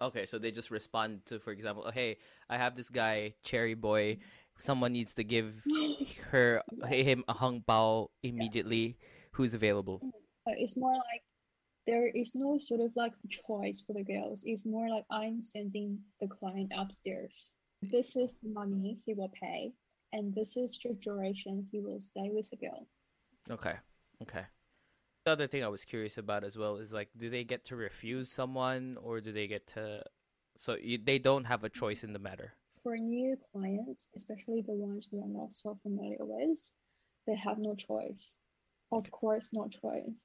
Okay, 0.00 0.24
so 0.24 0.38
they 0.38 0.50
just 0.50 0.70
respond 0.70 1.20
to, 1.26 1.38
for 1.38 1.52
example, 1.52 1.84
oh, 1.86 1.90
hey, 1.90 2.16
I 2.48 2.56
have 2.56 2.74
this 2.74 2.88
guy, 2.88 3.34
Cherry 3.42 3.74
Boy. 3.74 4.18
Someone 4.58 4.92
needs 4.92 5.14
to 5.14 5.24
give 5.24 5.64
her 6.30 6.62
him 6.88 7.24
a 7.28 7.32
hung 7.32 7.62
bao 7.66 8.08
immediately. 8.22 8.96
Who's 9.32 9.54
available? 9.54 10.00
It's 10.46 10.76
more 10.76 10.94
like 10.94 11.22
there 11.86 12.08
is 12.08 12.34
no 12.34 12.58
sort 12.58 12.80
of 12.80 12.92
like 12.96 13.12
choice 13.28 13.84
for 13.86 13.92
the 13.92 14.02
girls. 14.02 14.42
It's 14.46 14.64
more 14.64 14.88
like 14.88 15.04
I'm 15.10 15.40
sending 15.40 15.98
the 16.20 16.28
client 16.28 16.72
upstairs. 16.76 17.56
This 17.82 18.16
is 18.16 18.34
the 18.42 18.48
money 18.48 18.98
he 19.04 19.14
will 19.14 19.30
pay, 19.40 19.72
and 20.12 20.34
this 20.34 20.56
is 20.56 20.78
the 20.82 20.94
duration 20.94 21.66
he 21.70 21.80
will 21.80 22.00
stay 22.00 22.30
with 22.32 22.50
the 22.50 22.56
girl. 22.56 22.86
Okay, 23.50 23.74
okay. 24.22 24.44
The 25.24 25.32
other 25.32 25.46
thing 25.46 25.62
I 25.62 25.68
was 25.68 25.84
curious 25.84 26.18
about 26.18 26.44
as 26.44 26.56
well 26.56 26.76
is 26.76 26.92
like, 26.92 27.08
do 27.16 27.28
they 27.28 27.44
get 27.44 27.64
to 27.66 27.76
refuse 27.76 28.30
someone, 28.30 28.96
or 29.02 29.20
do 29.20 29.32
they 29.32 29.46
get 29.46 29.66
to? 29.68 30.02
So 30.56 30.76
you, 30.80 30.98
they 31.02 31.18
don't 31.18 31.44
have 31.44 31.64
a 31.64 31.68
choice 31.68 32.02
in 32.02 32.12
the 32.12 32.18
matter. 32.18 32.54
For 32.86 32.96
new 32.96 33.36
clients, 33.50 34.06
especially 34.14 34.62
the 34.62 34.72
ones 34.72 35.08
we 35.10 35.18
are 35.18 35.26
not 35.26 35.56
so 35.56 35.76
familiar 35.82 36.18
with, 36.20 36.70
they 37.26 37.34
have 37.34 37.58
no 37.58 37.74
choice. 37.74 38.38
Of 38.92 39.10
course, 39.10 39.52
no 39.52 39.66
choice. 39.66 40.24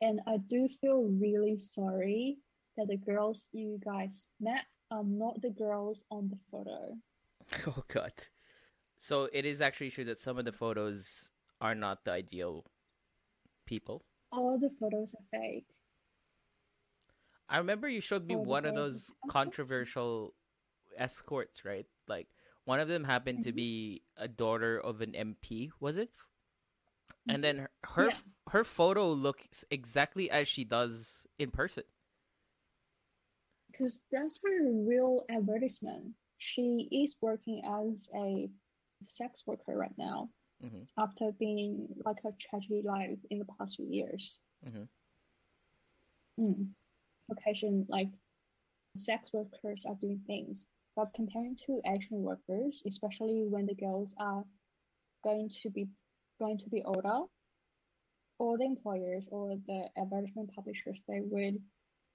And 0.00 0.20
I 0.24 0.36
do 0.36 0.68
feel 0.80 1.02
really 1.02 1.58
sorry 1.58 2.38
that 2.76 2.86
the 2.86 2.96
girls 2.96 3.48
you 3.50 3.80
guys 3.84 4.28
met 4.38 4.66
are 4.92 5.02
not 5.02 5.42
the 5.42 5.50
girls 5.50 6.04
on 6.12 6.28
the 6.28 6.38
photo. 6.52 6.96
Oh 7.66 7.82
god. 7.88 8.12
So 8.96 9.28
it 9.32 9.44
is 9.44 9.60
actually 9.60 9.90
true 9.90 10.04
that 10.04 10.20
some 10.20 10.38
of 10.38 10.44
the 10.44 10.52
photos 10.52 11.30
are 11.60 11.74
not 11.74 12.04
the 12.04 12.12
ideal 12.12 12.66
people. 13.66 14.04
All 14.30 14.60
the 14.60 14.70
photos 14.78 15.12
are 15.14 15.40
fake. 15.40 15.66
I 17.48 17.58
remember 17.58 17.88
you 17.88 18.00
showed 18.00 18.28
me 18.28 18.36
Oh, 18.36 18.42
one 18.42 18.64
of 18.64 18.76
those 18.76 19.12
controversial 19.28 20.34
escorts, 21.00 21.64
right? 21.64 21.86
Like 22.06 22.28
one 22.64 22.80
of 22.80 22.88
them 22.88 23.04
happened 23.04 23.42
to 23.44 23.52
Mhm. 23.52 23.56
be 23.56 24.02
a 24.16 24.28
daughter 24.28 24.78
of 24.78 25.00
an 25.00 25.14
MP, 25.16 25.72
was 25.80 25.96
it? 25.96 26.10
And 27.28 27.42
then 27.42 27.58
her 27.58 27.70
her, 27.84 28.06
Yeah. 28.08 28.18
her 28.48 28.64
photo 28.64 29.10
looks 29.12 29.64
exactly 29.70 30.30
as 30.30 30.48
she 30.48 30.64
does 30.64 31.26
in 31.38 31.50
person. 31.50 31.84
because 33.72 34.02
that's 34.10 34.42
her 34.42 34.72
real 34.84 35.24
advertisement. 35.30 36.14
She 36.38 36.88
is 36.90 37.16
working 37.22 37.62
as 37.64 38.10
a 38.14 38.50
sex 39.04 39.46
worker 39.46 39.76
right 39.76 39.96
now 39.96 40.30
Mhm. 40.62 40.88
after 40.98 41.32
being 41.32 41.88
like 42.04 42.18
a 42.24 42.32
tragedy 42.32 42.82
life 42.82 43.18
in 43.30 43.38
the 43.38 43.46
past 43.56 43.76
few 43.76 43.86
years. 43.86 44.42
Mhm. 44.66 44.88
Mm. 46.38 46.74
Occasion 47.30 47.86
like 47.88 48.10
sex 48.96 49.32
workers 49.32 49.86
are 49.86 49.94
doing 49.94 50.20
things, 50.26 50.66
but 50.96 51.14
comparing 51.14 51.56
to 51.66 51.80
Asian 51.86 52.22
workers, 52.22 52.82
especially 52.86 53.44
when 53.48 53.66
the 53.66 53.74
girls 53.74 54.14
are 54.18 54.44
going 55.24 55.48
to 55.62 55.70
be 55.70 55.88
going 56.38 56.58
to 56.58 56.70
be 56.70 56.82
older, 56.82 57.20
all 58.38 58.56
the 58.56 58.64
employers 58.64 59.28
or 59.30 59.56
the 59.66 59.88
advertisement 59.96 60.50
publishers 60.54 61.02
they 61.06 61.20
would 61.20 61.58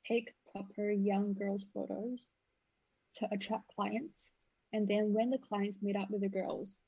take 0.07 0.33
proper 0.51 0.91
young 0.91 1.33
girls 1.33 1.65
photos 1.73 2.29
to 3.15 3.27
attract 3.31 3.63
clients. 3.75 4.31
And 4.73 4.87
then 4.87 5.13
when 5.13 5.29
the 5.29 5.37
clients 5.37 5.81
meet 5.81 5.95
up 5.95 6.09
with 6.09 6.21
the 6.21 6.29
girls 6.29 6.81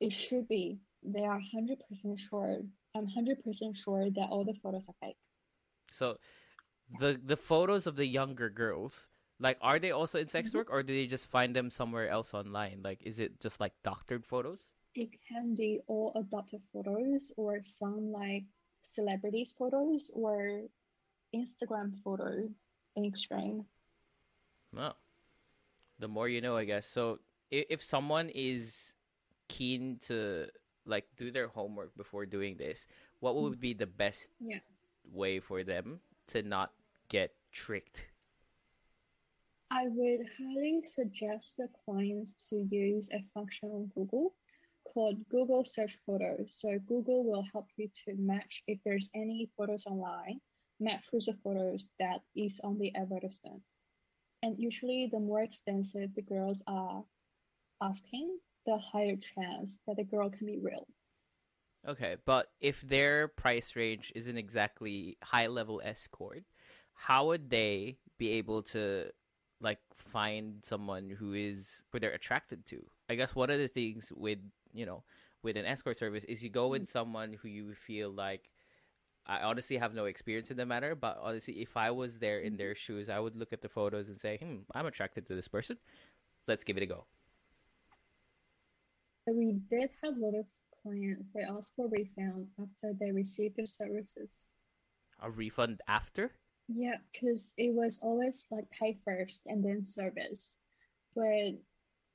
it 0.00 0.12
should 0.12 0.48
be 0.48 0.78
they 1.02 1.24
are 1.24 1.40
100% 1.40 2.18
sure 2.18 2.58
i'm 2.96 3.06
100% 3.06 3.76
sure 3.76 4.10
that 4.10 4.28
all 4.30 4.44
the 4.44 4.54
photos 4.62 4.88
are 4.88 4.94
fake. 5.00 5.16
So 5.90 6.16
the 6.98 7.20
the 7.22 7.36
photos 7.36 7.86
of 7.86 7.96
the 7.96 8.06
younger 8.06 8.50
girls, 8.50 9.08
like 9.40 9.58
are 9.60 9.78
they 9.80 9.90
also 9.90 10.18
in 10.20 10.28
sex 10.28 10.52
Mhm. 10.52 10.54
work 10.54 10.68
or 10.70 10.82
do 10.84 10.94
they 10.94 11.06
just 11.06 11.26
find 11.28 11.56
them 11.56 11.70
somewhere 11.70 12.08
else 12.08 12.34
online? 12.34 12.82
Like 12.84 13.02
is 13.02 13.18
it 13.20 13.40
just 13.40 13.60
like 13.60 13.72
doctored 13.82 14.24
photos? 14.26 14.68
it 14.96 15.10
can 15.22 15.54
be 15.54 15.78
all 15.86 16.10
adopted 16.18 16.60
photos 16.72 17.32
or 17.36 17.62
some 17.62 18.10
like 18.10 18.42
celebrities 18.82 19.54
photos 19.56 20.10
or 20.18 20.66
instagram 21.32 21.94
photos 22.02 22.50
in 22.96 23.04
extreme 23.06 23.64
No. 24.74 24.94
The 26.00 26.08
more 26.08 26.28
you 26.28 26.40
know, 26.40 26.56
I 26.56 26.64
guess. 26.64 26.86
So 26.86 27.20
if, 27.50 27.66
if 27.70 27.80
someone 27.84 28.30
is 28.34 28.94
keen 29.48 29.98
to 30.10 30.48
like 30.86 31.06
do 31.16 31.30
their 31.30 31.46
homework 31.48 31.94
before 31.96 32.26
doing 32.26 32.56
this, 32.56 32.86
what 33.20 33.36
would 33.36 33.60
be 33.60 33.74
the 33.74 33.86
best 33.86 34.30
yeah 34.40 34.58
way 35.06 35.38
for 35.38 35.62
them 35.62 36.00
to 36.34 36.42
not 36.42 36.72
get 37.08 37.30
tricked? 37.52 38.09
I 39.72 39.86
would 39.88 40.26
highly 40.36 40.82
suggest 40.82 41.56
the 41.56 41.68
clients 41.84 42.32
to 42.48 42.66
use 42.70 43.10
a 43.12 43.24
function 43.32 43.70
on 43.70 43.86
Google 43.94 44.34
called 44.84 45.28
Google 45.28 45.64
Search 45.64 45.96
Photos. 46.04 46.54
So 46.60 46.78
Google 46.88 47.22
will 47.24 47.44
help 47.52 47.68
you 47.76 47.88
to 48.04 48.14
match 48.16 48.64
if 48.66 48.80
there's 48.84 49.10
any 49.14 49.48
photos 49.56 49.86
online, 49.86 50.40
match 50.80 51.06
with 51.12 51.26
the 51.26 51.34
photos 51.44 51.92
that 52.00 52.20
is 52.34 52.60
on 52.64 52.78
the 52.78 52.94
advertisement. 52.96 53.62
And 54.42 54.58
usually 54.58 55.08
the 55.12 55.20
more 55.20 55.42
expensive 55.42 56.14
the 56.14 56.22
girls 56.22 56.62
are 56.66 57.04
asking, 57.80 58.38
the 58.66 58.76
higher 58.76 59.16
chance 59.16 59.78
that 59.86 59.96
the 59.96 60.04
girl 60.04 60.30
can 60.30 60.46
be 60.46 60.58
real. 60.58 60.86
Okay, 61.86 62.16
but 62.26 62.48
if 62.60 62.82
their 62.82 63.28
price 63.28 63.76
range 63.76 64.12
isn't 64.14 64.36
exactly 64.36 65.16
high 65.22 65.46
level 65.46 65.80
escort, 65.84 66.42
how 66.92 67.28
would 67.28 67.50
they 67.50 67.98
be 68.18 68.32
able 68.32 68.62
to 68.62 69.10
like 69.60 69.78
find 69.92 70.64
someone 70.64 71.10
who 71.10 71.34
is 71.34 71.82
who 71.90 71.98
they're 71.98 72.12
attracted 72.12 72.66
to? 72.66 72.84
I 73.08 73.14
guess 73.14 73.34
one 73.34 73.50
of 73.50 73.58
the 73.58 73.68
things 73.68 74.12
with 74.16 74.38
you 74.72 74.86
know 74.86 75.04
with 75.42 75.56
an 75.56 75.64
escort 75.64 75.96
service 75.96 76.24
is 76.24 76.44
you 76.44 76.50
go 76.50 76.68
with 76.68 76.88
someone 76.88 77.32
who 77.32 77.48
you 77.48 77.74
feel 77.74 78.10
like 78.10 78.50
I 79.26 79.40
honestly 79.42 79.76
have 79.76 79.94
no 79.94 80.06
experience 80.06 80.50
in 80.50 80.56
the 80.56 80.66
matter, 80.66 80.94
but 80.94 81.18
honestly, 81.22 81.60
if 81.60 81.76
I 81.76 81.90
was 81.90 82.18
there 82.18 82.40
in 82.40 82.56
their 82.56 82.74
shoes, 82.74 83.08
I 83.08 83.20
would 83.20 83.36
look 83.36 83.52
at 83.52 83.60
the 83.60 83.68
photos 83.68 84.08
and 84.08 84.18
say, 84.18 84.38
"Hmm, 84.38 84.64
I'm 84.74 84.86
attracted 84.86 85.26
to 85.26 85.34
this 85.34 85.48
person. 85.48 85.78
Let's 86.48 86.64
give 86.64 86.76
it 86.76 86.82
a 86.82 86.86
go." 86.86 87.06
We 89.26 89.52
did 89.70 89.90
have 90.02 90.16
a 90.16 90.18
lot 90.18 90.34
of 90.34 90.46
clients 90.82 91.30
they 91.30 91.42
asked 91.42 91.74
for 91.76 91.88
refund 91.88 92.48
after 92.58 92.92
they 92.98 93.12
received 93.12 93.56
their 93.56 93.66
services. 93.66 94.50
A 95.20 95.30
refund 95.30 95.82
after? 95.86 96.32
Yeah, 96.72 96.98
because 97.12 97.52
it 97.58 97.74
was 97.74 98.00
always 98.02 98.46
like 98.50 98.70
pay 98.70 98.96
first 99.04 99.46
and 99.46 99.64
then 99.64 99.82
service. 99.82 100.58
But 101.16 101.58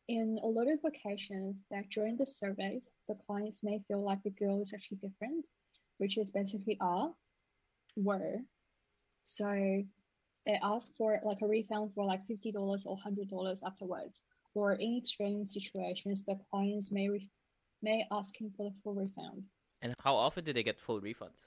in 0.08 0.40
a 0.42 0.48
lot 0.48 0.68
of 0.72 0.80
occasions 0.86 1.64
that 1.72 1.90
during 1.90 2.16
the 2.16 2.26
service, 2.26 2.96
the 3.10 3.16
clients 3.28 3.64
may 3.64 3.82
feel 3.88 4.02
like 4.02 4.24
the 4.24 4.30
girl 4.30 4.62
is 4.62 4.74
actually 4.74 4.98
different, 4.98 5.46
which 5.98 6.18
is 6.18 6.32
basically 6.32 6.78
are, 6.80 7.12
were. 7.98 8.38
So 9.24 9.84
they 10.46 10.60
ask 10.64 10.96
for 10.96 11.20
like 11.24 11.42
a 11.42 11.48
refund 11.48 11.92
for 11.94 12.06
like 12.06 12.26
fifty 12.26 12.52
dollars 12.54 12.86
or 12.86 12.98
hundred 12.98 13.30
dollars 13.30 13.62
afterwards. 13.66 14.24
Or 14.54 14.74
in 14.74 14.98
extreme 14.98 15.46
situations, 15.46 16.24
the 16.24 16.40
clients 16.50 16.94
may 16.94 17.10
re- 17.10 17.30
may 17.82 18.06
asking 18.10 18.52
for 18.56 18.70
the 18.70 18.76
full 18.84 18.94
refund. 18.94 19.44
And 19.82 19.94
how 20.02 20.16
often 20.16 20.46
do 20.46 20.54
they 20.54 20.64
get 20.64 20.80
full 20.80 21.02
refunds? 21.02 21.44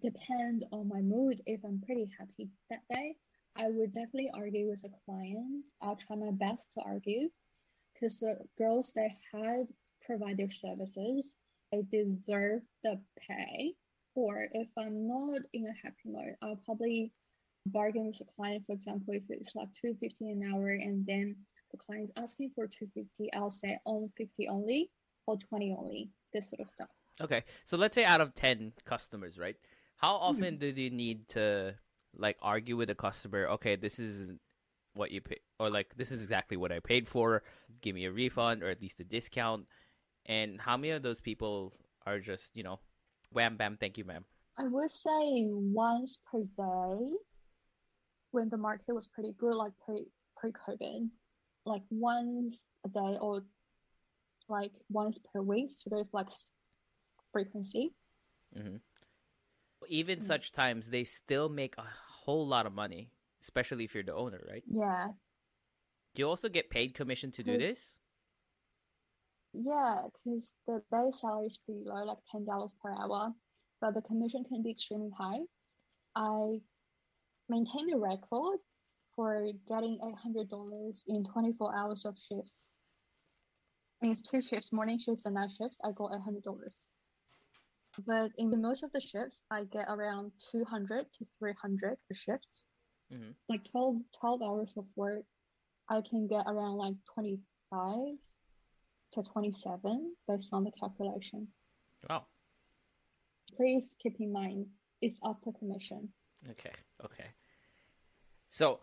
Depend 0.00 0.64
on 0.72 0.88
my 0.88 1.00
mood. 1.00 1.40
If 1.46 1.60
I'm 1.64 1.80
pretty 1.84 2.10
happy 2.18 2.50
that 2.70 2.80
day, 2.90 3.16
I 3.56 3.68
would 3.68 3.92
definitely 3.92 4.30
argue 4.34 4.68
with 4.68 4.84
a 4.84 4.90
client. 5.04 5.64
I'll 5.82 5.96
try 5.96 6.16
my 6.16 6.30
best 6.32 6.72
to 6.74 6.80
argue. 6.82 7.28
because 7.94 8.20
the 8.20 8.36
girls 8.58 8.92
that 8.94 9.10
have 9.32 9.66
provided 10.06 10.52
services, 10.52 11.36
they 11.72 11.82
deserve 11.90 12.62
the 12.84 13.00
pay. 13.28 13.74
Or 14.14 14.46
if 14.52 14.68
I'm 14.78 15.06
not 15.06 15.42
in 15.52 15.66
a 15.66 15.74
happy 15.82 16.06
mode, 16.06 16.34
I'll 16.42 16.60
probably 16.64 17.12
bargain 17.66 18.06
with 18.06 18.20
a 18.20 18.24
client. 18.36 18.64
For 18.66 18.72
example, 18.72 19.14
if 19.14 19.22
it's 19.28 19.54
like 19.54 19.68
two 19.74 19.94
fifty 20.00 20.30
an 20.30 20.42
hour, 20.52 20.70
and 20.70 21.06
then 21.06 21.36
the 21.70 21.78
client 21.78 22.04
is 22.04 22.12
asking 22.16 22.50
for 22.54 22.66
two 22.66 22.88
fifty, 22.94 23.32
I'll 23.32 23.50
say 23.52 23.78
on 23.84 24.10
fifty 24.16 24.48
only 24.48 24.90
or 25.26 25.36
twenty 25.36 25.74
only. 25.78 26.10
This 26.32 26.48
sort 26.50 26.60
of 26.60 26.70
stuff. 26.70 26.88
Okay, 27.20 27.44
so 27.64 27.76
let's 27.76 27.94
say 27.94 28.04
out 28.04 28.20
of 28.20 28.34
ten 28.34 28.72
customers, 28.84 29.38
right? 29.38 29.56
How 30.00 30.16
hmm. 30.16 30.24
often 30.24 30.56
do 30.56 30.68
you 30.68 30.90
need 30.90 31.28
to 31.30 31.74
like 32.16 32.36
argue 32.40 32.76
with 32.76 32.90
a 32.90 32.94
customer? 32.94 33.46
Okay, 33.48 33.76
this 33.76 33.98
is 33.98 34.32
what 34.94 35.10
you 35.10 35.20
pay, 35.20 35.36
or 35.58 35.70
like 35.70 35.94
this 35.96 36.10
is 36.10 36.22
exactly 36.22 36.56
what 36.56 36.72
I 36.72 36.80
paid 36.80 37.06
for. 37.06 37.42
Give 37.82 37.94
me 37.94 38.06
a 38.06 38.12
refund 38.12 38.62
or 38.62 38.70
at 38.70 38.80
least 38.80 39.00
a 39.00 39.04
discount. 39.04 39.66
And 40.26 40.60
how 40.60 40.76
many 40.76 40.90
of 40.90 41.02
those 41.02 41.20
people 41.20 41.74
are 42.06 42.18
just 42.18 42.56
you 42.56 42.62
know, 42.62 42.80
wham 43.30 43.56
bam, 43.56 43.76
thank 43.76 43.98
you, 43.98 44.04
ma'am. 44.04 44.24
I 44.58 44.68
would 44.68 44.90
say 44.90 45.46
once 45.48 46.22
per 46.30 46.40
day 46.40 47.12
when 48.30 48.48
the 48.48 48.56
market 48.56 48.94
was 48.94 49.08
pretty 49.08 49.34
good, 49.38 49.54
like 49.54 49.72
pre 49.84 50.06
pre 50.36 50.52
COVID, 50.52 51.08
like 51.66 51.82
once 51.90 52.68
a 52.86 52.88
day 52.88 53.18
or 53.20 53.42
like 54.48 54.72
once 54.88 55.18
per 55.18 55.42
week, 55.42 55.70
sort 55.70 56.00
of 56.00 56.08
like 56.12 56.28
frequency. 57.32 57.92
Mm-hmm. 58.56 58.76
Even 59.90 60.20
Mm. 60.20 60.24
such 60.24 60.52
times, 60.52 60.90
they 60.90 61.02
still 61.02 61.48
make 61.48 61.76
a 61.76 61.82
whole 62.22 62.46
lot 62.46 62.64
of 62.64 62.72
money, 62.72 63.10
especially 63.42 63.82
if 63.84 63.92
you're 63.92 64.04
the 64.04 64.14
owner, 64.14 64.40
right? 64.48 64.62
Yeah, 64.66 65.08
Do 66.14 66.22
you 66.22 66.28
also 66.28 66.48
get 66.48 66.70
paid 66.70 66.94
commission 66.94 67.30
to 67.32 67.42
do 67.42 67.56
this? 67.58 67.98
yeah, 69.52 70.06
because 70.12 70.54
the 70.66 70.80
base 70.92 71.20
salary 71.20 71.46
is 71.46 71.58
pretty 71.58 71.82
low, 71.84 72.04
like 72.04 72.18
ten 72.30 72.44
dollars 72.44 72.72
per 72.80 72.92
hour, 72.92 73.34
but 73.80 73.94
the 73.94 74.02
commission 74.02 74.44
can 74.44 74.62
be 74.62 74.70
extremely 74.70 75.10
high. 75.10 75.40
I 76.14 76.60
maintain 77.48 77.92
a 77.92 77.98
record 77.98 78.60
for 79.16 79.48
getting 79.68 79.98
eight 80.06 80.18
hundred 80.18 80.48
dollars 80.48 81.02
in 81.08 81.24
twenty 81.24 81.52
four 81.52 81.74
hours 81.74 82.04
of 82.04 82.16
shifts. 82.18 82.68
Means 84.02 84.22
two 84.22 84.40
shifts, 84.40 84.72
morning 84.72 84.98
shifts 85.00 85.26
and 85.26 85.34
night 85.34 85.50
shifts. 85.50 85.78
I 85.84 85.90
got 85.92 86.14
eight 86.14 86.22
hundred 86.22 86.44
dollars. 86.44 86.86
But 88.06 88.30
in 88.38 88.50
most 88.62 88.82
of 88.82 88.92
the 88.92 89.00
shifts, 89.00 89.42
I 89.50 89.64
get 89.64 89.86
around 89.88 90.32
two 90.50 90.64
hundred 90.64 91.06
to 91.14 91.26
three 91.38 91.54
hundred 91.60 91.96
per 92.08 92.14
shift. 92.14 92.66
Mhm. 93.12 93.34
Like 93.48 93.64
12, 93.70 93.96
12 94.20 94.42
hours 94.42 94.74
of 94.76 94.86
work, 94.94 95.24
I 95.88 96.00
can 96.02 96.28
get 96.28 96.46
around 96.46 96.76
like 96.76 96.94
twenty 97.12 97.40
five 97.68 98.16
to 99.12 99.22
twenty 99.22 99.52
seven 99.52 100.14
based 100.28 100.54
on 100.54 100.64
the 100.64 100.70
calculation. 100.72 101.48
Wow. 102.08 102.26
Please 103.56 103.96
keep 103.98 104.20
in 104.20 104.32
mind 104.32 104.66
it's 105.02 105.20
after 105.24 105.50
commission. 105.58 106.12
Okay. 106.50 106.72
Okay. 107.04 107.26
So, 108.48 108.80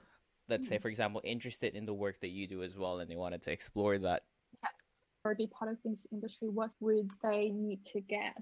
let's 0.49 0.67
say, 0.67 0.77
for 0.77 0.87
example, 0.89 1.21
interested 1.23 1.75
in 1.75 1.85
the 1.85 1.93
work 1.93 2.19
that 2.21 2.29
you 2.29 2.47
do 2.47 2.63
as 2.63 2.75
well, 2.77 2.99
and 2.99 3.09
they 3.09 3.15
wanted 3.15 3.41
to 3.43 3.51
explore 3.51 3.97
that. 3.99 4.23
Or 5.23 5.35
be 5.35 5.47
part 5.47 5.71
of 5.71 5.77
this 5.83 6.07
industry, 6.11 6.47
what 6.47 6.71
would 6.79 7.09
they 7.21 7.49
need 7.49 7.83
to 7.85 7.99
get? 8.01 8.37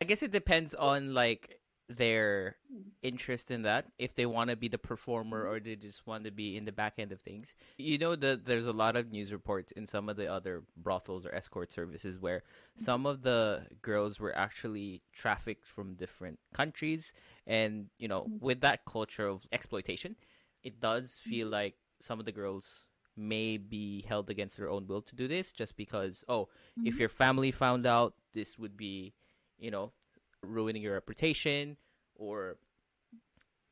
I 0.00 0.04
guess 0.04 0.22
it 0.22 0.30
depends 0.30 0.74
on 0.74 1.14
like 1.14 1.60
their 1.88 2.56
interest 3.02 3.50
in 3.50 3.62
that. 3.62 3.86
If 3.98 4.14
they 4.14 4.26
want 4.26 4.50
to 4.50 4.56
be 4.56 4.68
the 4.68 4.78
performer 4.78 5.46
or 5.46 5.58
they 5.60 5.76
just 5.76 6.06
want 6.06 6.24
to 6.24 6.30
be 6.30 6.56
in 6.56 6.64
the 6.64 6.72
back 6.72 6.94
end 6.98 7.12
of 7.12 7.20
things. 7.20 7.54
You 7.78 7.98
know 7.98 8.14
that 8.16 8.44
there's 8.44 8.66
a 8.66 8.72
lot 8.72 8.96
of 8.96 9.10
news 9.10 9.32
reports 9.32 9.72
in 9.72 9.86
some 9.86 10.08
of 10.08 10.16
the 10.16 10.26
other 10.30 10.62
brothels 10.76 11.26
or 11.26 11.34
escort 11.34 11.72
services 11.72 12.18
where 12.18 12.42
some 12.76 13.06
of 13.06 13.22
the 13.22 13.66
girls 13.82 14.20
were 14.20 14.36
actually 14.36 15.02
trafficked 15.12 15.66
from 15.66 15.94
different 15.94 16.38
countries 16.54 17.12
and 17.46 17.86
you 17.98 18.08
know 18.08 18.30
Mhm. 18.30 18.40
with 18.40 18.60
that 18.60 18.84
culture 18.84 19.26
of 19.26 19.46
exploitation 19.52 20.16
it 20.62 20.78
does 20.80 21.18
feel 21.18 21.48
like 21.48 21.74
some 22.00 22.18
of 22.20 22.26
the 22.26 22.32
girls 22.32 22.86
may 23.16 23.56
be 23.56 24.02
held 24.02 24.30
against 24.30 24.56
their 24.56 24.70
own 24.70 24.86
will 24.86 25.02
to 25.02 25.16
do 25.16 25.26
this 25.26 25.52
just 25.52 25.76
because 25.76 26.24
oh 26.28 26.48
if 26.84 26.96
Mhm. 26.96 27.00
your 27.00 27.08
family 27.08 27.50
found 27.50 27.86
out 27.86 28.14
this 28.32 28.58
would 28.58 28.76
be 28.76 29.14
you 29.60 29.70
know 29.70 29.92
ruining 30.42 30.82
your 30.82 30.94
reputation 30.94 31.76
or 32.16 32.56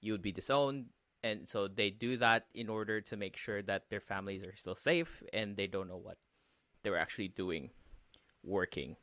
you 0.00 0.12
would 0.12 0.22
be 0.22 0.32
disowned 0.32 0.86
and 1.24 1.48
so 1.48 1.66
they 1.66 1.90
do 1.90 2.16
that 2.16 2.46
in 2.54 2.68
order 2.68 3.00
to 3.00 3.16
make 3.16 3.36
sure 3.36 3.62
that 3.62 3.90
their 3.90 4.00
families 4.00 4.44
are 4.44 4.54
still 4.54 4.74
safe 4.74 5.22
and 5.32 5.56
they 5.56 5.66
don't 5.66 5.88
know 5.88 5.96
what 5.96 6.18
they're 6.82 6.98
actually 6.98 7.28
doing 7.28 7.70
working 8.44 8.96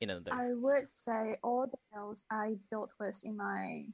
in 0.00 0.10
another 0.10 0.32
I 0.32 0.52
would 0.54 0.88
say 0.88 1.36
all 1.42 1.66
the 1.66 1.78
girls 1.92 2.24
I 2.30 2.56
dealt 2.70 2.90
with 3.00 3.20
in 3.24 3.36
my 3.36 3.86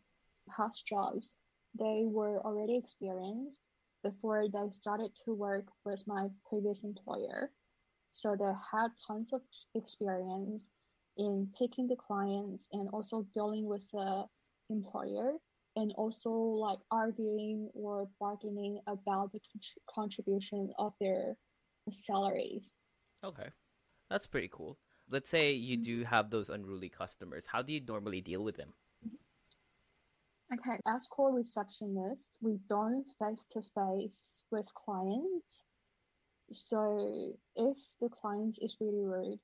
past 0.49 0.87
jobs, 0.87 1.37
they 1.79 2.03
were 2.05 2.38
already 2.45 2.77
experienced 2.77 3.62
before 4.03 4.47
they 4.49 4.71
started 4.71 5.11
to 5.25 5.33
work 5.33 5.64
with 5.85 6.07
my 6.07 6.29
previous 6.49 6.85
employer. 6.85 7.51
So 8.11 8.37
they 8.37 8.53
had 8.71 8.88
tons 9.07 9.33
of 9.33 9.40
experience 9.75 10.69
in 11.18 11.48
picking 11.59 11.87
the 11.87 11.96
clients 11.96 12.68
and 12.72 12.88
also 12.92 13.27
dealing 13.35 13.66
with 13.66 13.88
the 13.92 14.24
employer 14.70 15.35
and 15.77 15.92
also 15.96 16.31
like 16.31 16.79
arguing 16.90 17.68
or 17.74 18.09
bargaining 18.20 18.81
about 18.87 19.33
the 19.33 19.38
contr- 19.38 19.79
contribution 19.88 20.72
of 20.79 20.92
their 21.00 21.37
salaries. 21.90 22.77
okay. 23.22 23.48
That's 24.11 24.27
pretty 24.27 24.48
cool. 24.53 24.79
Let's 25.11 25.31
say 25.31 25.53
you 25.53 25.77
do 25.77 26.00
mm-hmm. 26.00 26.09
have 26.14 26.31
those 26.31 26.48
unruly 26.48 26.88
customers. 26.88 27.46
How 27.46 27.62
do 27.62 27.72
you 27.72 27.81
normally 27.87 28.20
deal 28.20 28.44
with 28.44 28.57
them? 28.57 28.72
Mm-hmm. 29.07 30.55
Okay, 30.55 30.79
as 30.87 31.07
call 31.07 31.33
receptionists, 31.33 32.38
we 32.42 32.59
don't 32.68 33.05
face 33.18 33.46
to 33.50 33.62
face 33.62 34.42
with 34.50 34.72
clients. 34.74 35.64
So 36.53 37.37
if 37.57 37.79
the 38.00 38.11
client 38.11 38.59
is 38.61 38.77
really 38.81 39.05
rude, 39.05 39.40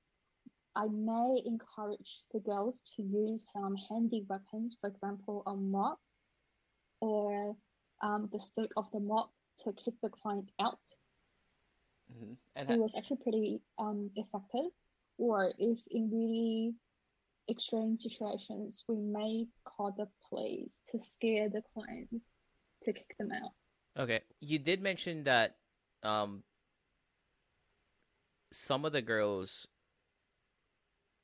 I 0.77 0.87
may 0.87 1.43
encourage 1.45 2.25
the 2.33 2.41
girls 2.41 2.81
to 2.97 3.03
use 3.03 3.51
some 3.51 3.77
handy 3.89 4.25
weapons, 4.29 4.77
for 4.81 4.89
example, 4.89 5.43
a 5.47 5.55
mop 5.55 5.99
or 7.01 7.57
um, 8.03 8.29
the 8.33 8.41
stick 8.41 8.71
of 8.77 8.87
the 8.93 9.01
mop 9.01 9.31
to 9.65 9.73
kick 9.73 9.95
the 10.03 10.09
client 10.09 10.51
out. 10.61 10.79
mm-hmm. 12.13 12.33
and 12.57 12.71
It 12.71 12.75
ha- 12.77 12.83
was 12.83 12.95
actually 12.97 13.19
pretty 13.23 13.61
um, 13.79 14.11
effective. 14.17 14.71
Or 15.19 15.53
if 15.59 15.79
in 15.91 16.11
really 16.11 16.75
extreme 17.51 17.97
situations, 17.97 18.85
we 18.89 18.97
may 18.97 19.47
call 19.65 19.93
the 19.93 20.09
police 20.29 20.81
to 20.87 20.99
scare 20.99 21.49
the 21.49 21.63
clients 21.75 22.35
to 22.83 22.93
kick 22.93 23.17
them 23.19 23.31
out. 23.33 23.51
Okay, 23.99 24.21
you 24.41 24.59
did 24.59 24.81
mention 24.81 25.25
that 25.25 25.57
um 26.03 26.43
some 28.53 28.85
of 28.85 28.93
the 28.93 29.03
girls 29.03 29.67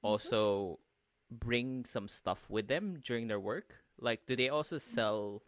also 0.06 0.78
bring 1.30 1.84
some 1.84 2.06
stuff 2.06 2.46
with 2.48 2.68
them 2.68 3.02
during 3.02 3.26
their 3.26 3.40
work. 3.40 3.82
Like 3.98 4.26
do 4.26 4.36
they 4.38 4.48
also 4.48 4.78
sell 4.78 5.42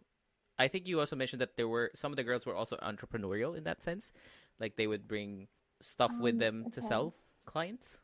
I 0.59 0.67
think 0.67 0.87
you 0.91 0.99
also 0.99 1.15
mentioned 1.15 1.39
that 1.39 1.55
there 1.55 1.71
were 1.71 1.87
some 1.95 2.11
of 2.11 2.17
the 2.19 2.27
girls 2.27 2.43
were 2.45 2.55
also 2.55 2.75
entrepreneurial 2.83 3.55
in 3.55 3.63
that 3.63 3.79
sense. 3.81 4.11
Like 4.59 4.75
they 4.75 4.87
would 4.91 5.07
bring 5.07 5.47
stuff 5.79 6.11
with 6.19 6.35
Um, 6.35 6.43
them 6.43 6.55
to 6.75 6.81
sell 6.83 7.15
clients. 7.47 7.99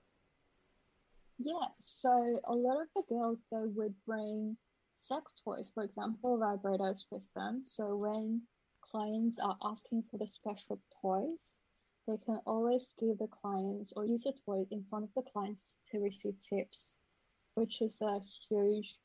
Yeah, 1.38 1.68
so 1.80 2.10
a 2.48 2.56
lot 2.56 2.80
of 2.80 2.88
the 2.96 3.04
girls 3.12 3.44
they 3.52 3.68
would 3.68 3.94
bring 4.08 4.56
sex 4.96 5.36
toys, 5.44 5.70
for 5.74 5.84
example, 5.84 6.40
vibrators 6.40 7.06
with 7.12 7.28
them. 7.36 7.66
So 7.66 7.98
when 7.98 8.48
clients 8.80 9.38
are 9.40 9.58
asking 9.62 10.04
for 10.10 10.18
the 10.18 10.28
special 10.28 10.80
toys, 11.02 11.60
they 12.08 12.18
can 12.18 12.40
always 12.46 12.94
give 13.00 13.18
the 13.18 13.28
clients 13.28 13.94
or 13.96 14.06
use 14.06 14.26
a 14.26 14.34
toy 14.46 14.66
in 14.72 14.84
front 14.90 15.06
of 15.06 15.14
the 15.16 15.30
clients 15.32 15.80
to 15.92 16.00
receive 16.00 16.36
tips, 16.42 16.98
which 17.56 17.82
is 17.82 18.02
a 18.02 18.20
huge 18.50 18.96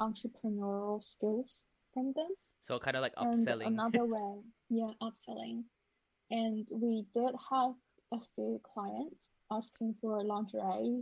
entrepreneurial 0.00 1.02
skills 1.04 1.66
from 1.92 2.12
them. 2.14 2.28
So 2.60 2.78
kind 2.78 2.96
of 2.96 3.02
like 3.02 3.14
And 3.16 3.46
upselling. 3.46 3.66
another 3.66 4.04
way, 4.14 4.40
yeah, 4.70 4.92
upselling. 5.02 5.64
And 6.30 6.66
we 6.72 7.06
did 7.14 7.34
have 7.50 7.74
a 8.12 8.18
few 8.34 8.60
clients 8.62 9.30
asking 9.50 9.94
for 10.00 10.24
lingerie 10.24 11.00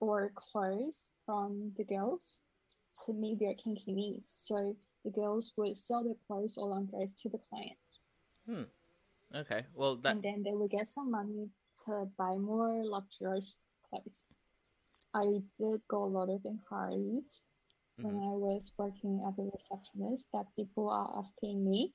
or 0.00 0.32
clothes 0.34 1.06
from 1.26 1.72
the 1.76 1.84
girls 1.84 2.40
to 3.04 3.12
meet 3.12 3.40
their 3.40 3.54
kinky 3.54 3.92
needs. 3.92 4.32
So 4.36 4.76
the 5.04 5.10
girls 5.10 5.52
would 5.56 5.76
sell 5.76 6.04
their 6.04 6.14
clothes 6.26 6.56
or 6.56 6.68
lingerie 6.68 7.08
to 7.22 7.28
the 7.28 7.38
client, 7.38 7.78
hmm. 8.46 8.62
Okay. 9.34 9.66
Well, 9.74 9.96
that 9.96 10.18
and 10.18 10.22
then 10.22 10.42
they 10.42 10.52
will 10.52 10.68
get 10.68 10.88
some 10.88 11.10
money 11.10 11.50
to 11.84 12.06
buy 12.16 12.36
more 12.36 12.84
luxurious 12.84 13.58
clothes. 13.88 14.24
I 15.14 15.42
did 15.58 15.82
go 15.88 16.04
a 16.04 16.12
lot 16.16 16.30
of 16.30 16.44
inquiries 16.44 17.42
when 18.00 18.14
mhm. 18.14 18.16
I 18.16 18.34
was 18.36 18.72
working 18.78 19.24
as 19.26 19.38
a 19.38 19.50
receptionist 19.52 20.26
that 20.32 20.54
people 20.56 20.90
are 20.90 21.18
asking 21.18 21.64
me, 21.68 21.92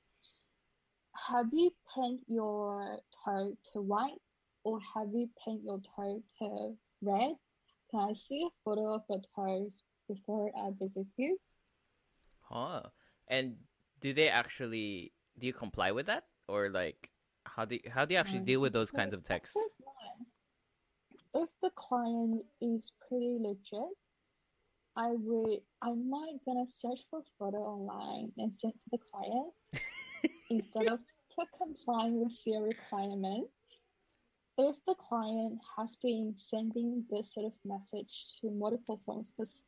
have 1.28 1.48
you 1.52 1.70
painted 1.94 2.24
your 2.28 3.00
toe 3.24 3.56
to 3.72 3.80
white 3.80 4.20
or 4.64 4.80
have 4.94 5.14
you 5.14 5.30
paint 5.44 5.62
your 5.64 5.80
toe 5.96 6.22
to 6.38 6.76
red? 7.02 7.36
Can 7.90 8.10
I 8.10 8.12
see 8.14 8.44
a 8.44 8.50
photo 8.64 8.94
of 8.94 9.04
your 9.08 9.20
toes 9.34 9.84
before 10.08 10.50
I 10.56 10.70
visit 10.78 11.06
you? 11.16 11.38
Huh. 12.42 12.82
And 13.28 13.56
do 14.00 14.12
they 14.12 14.28
actually 14.28 15.12
do 15.38 15.46
you 15.46 15.52
comply 15.52 15.90
with 15.92 16.06
that? 16.06 16.26
Or 16.48 16.68
like 16.68 17.09
how 17.46 17.64
do 17.64 17.76
you, 17.76 17.90
how 17.90 18.04
do 18.04 18.14
you 18.14 18.20
actually 18.20 18.40
Um, 18.40 18.44
deal 18.44 18.60
with 18.60 18.72
those 18.72 18.90
so 18.90 18.96
kinds 18.96 19.14
of 19.14 19.22
texts? 19.22 19.56
If 21.34 21.48
the 21.62 21.70
client 21.70 22.44
is 22.60 22.92
pretty 23.08 23.38
legit, 23.38 23.96
I 24.96 25.12
would 25.12 25.62
I 25.82 25.94
might 25.94 26.44
gonna 26.44 26.68
search 26.68 27.00
for 27.10 27.22
photo 27.38 27.58
online 27.58 28.32
and 28.36 28.52
send 28.52 28.74
to 28.74 28.90
the 28.90 28.98
client 28.98 29.54
instead 30.50 30.88
of 30.88 30.98
to 30.98 31.46
comply 31.56 32.10
with 32.10 32.36
your 32.46 32.62
requirements. 32.64 33.52
If 34.58 34.76
the 34.84 34.94
client 34.94 35.60
has 35.76 35.96
been 35.96 36.36
sending 36.36 37.06
this 37.08 37.34
sort 37.34 37.46
of 37.46 37.54
message 37.64 38.34
to 38.40 38.50
multiple 38.50 39.00
phones, 39.06 39.30
because 39.30 39.64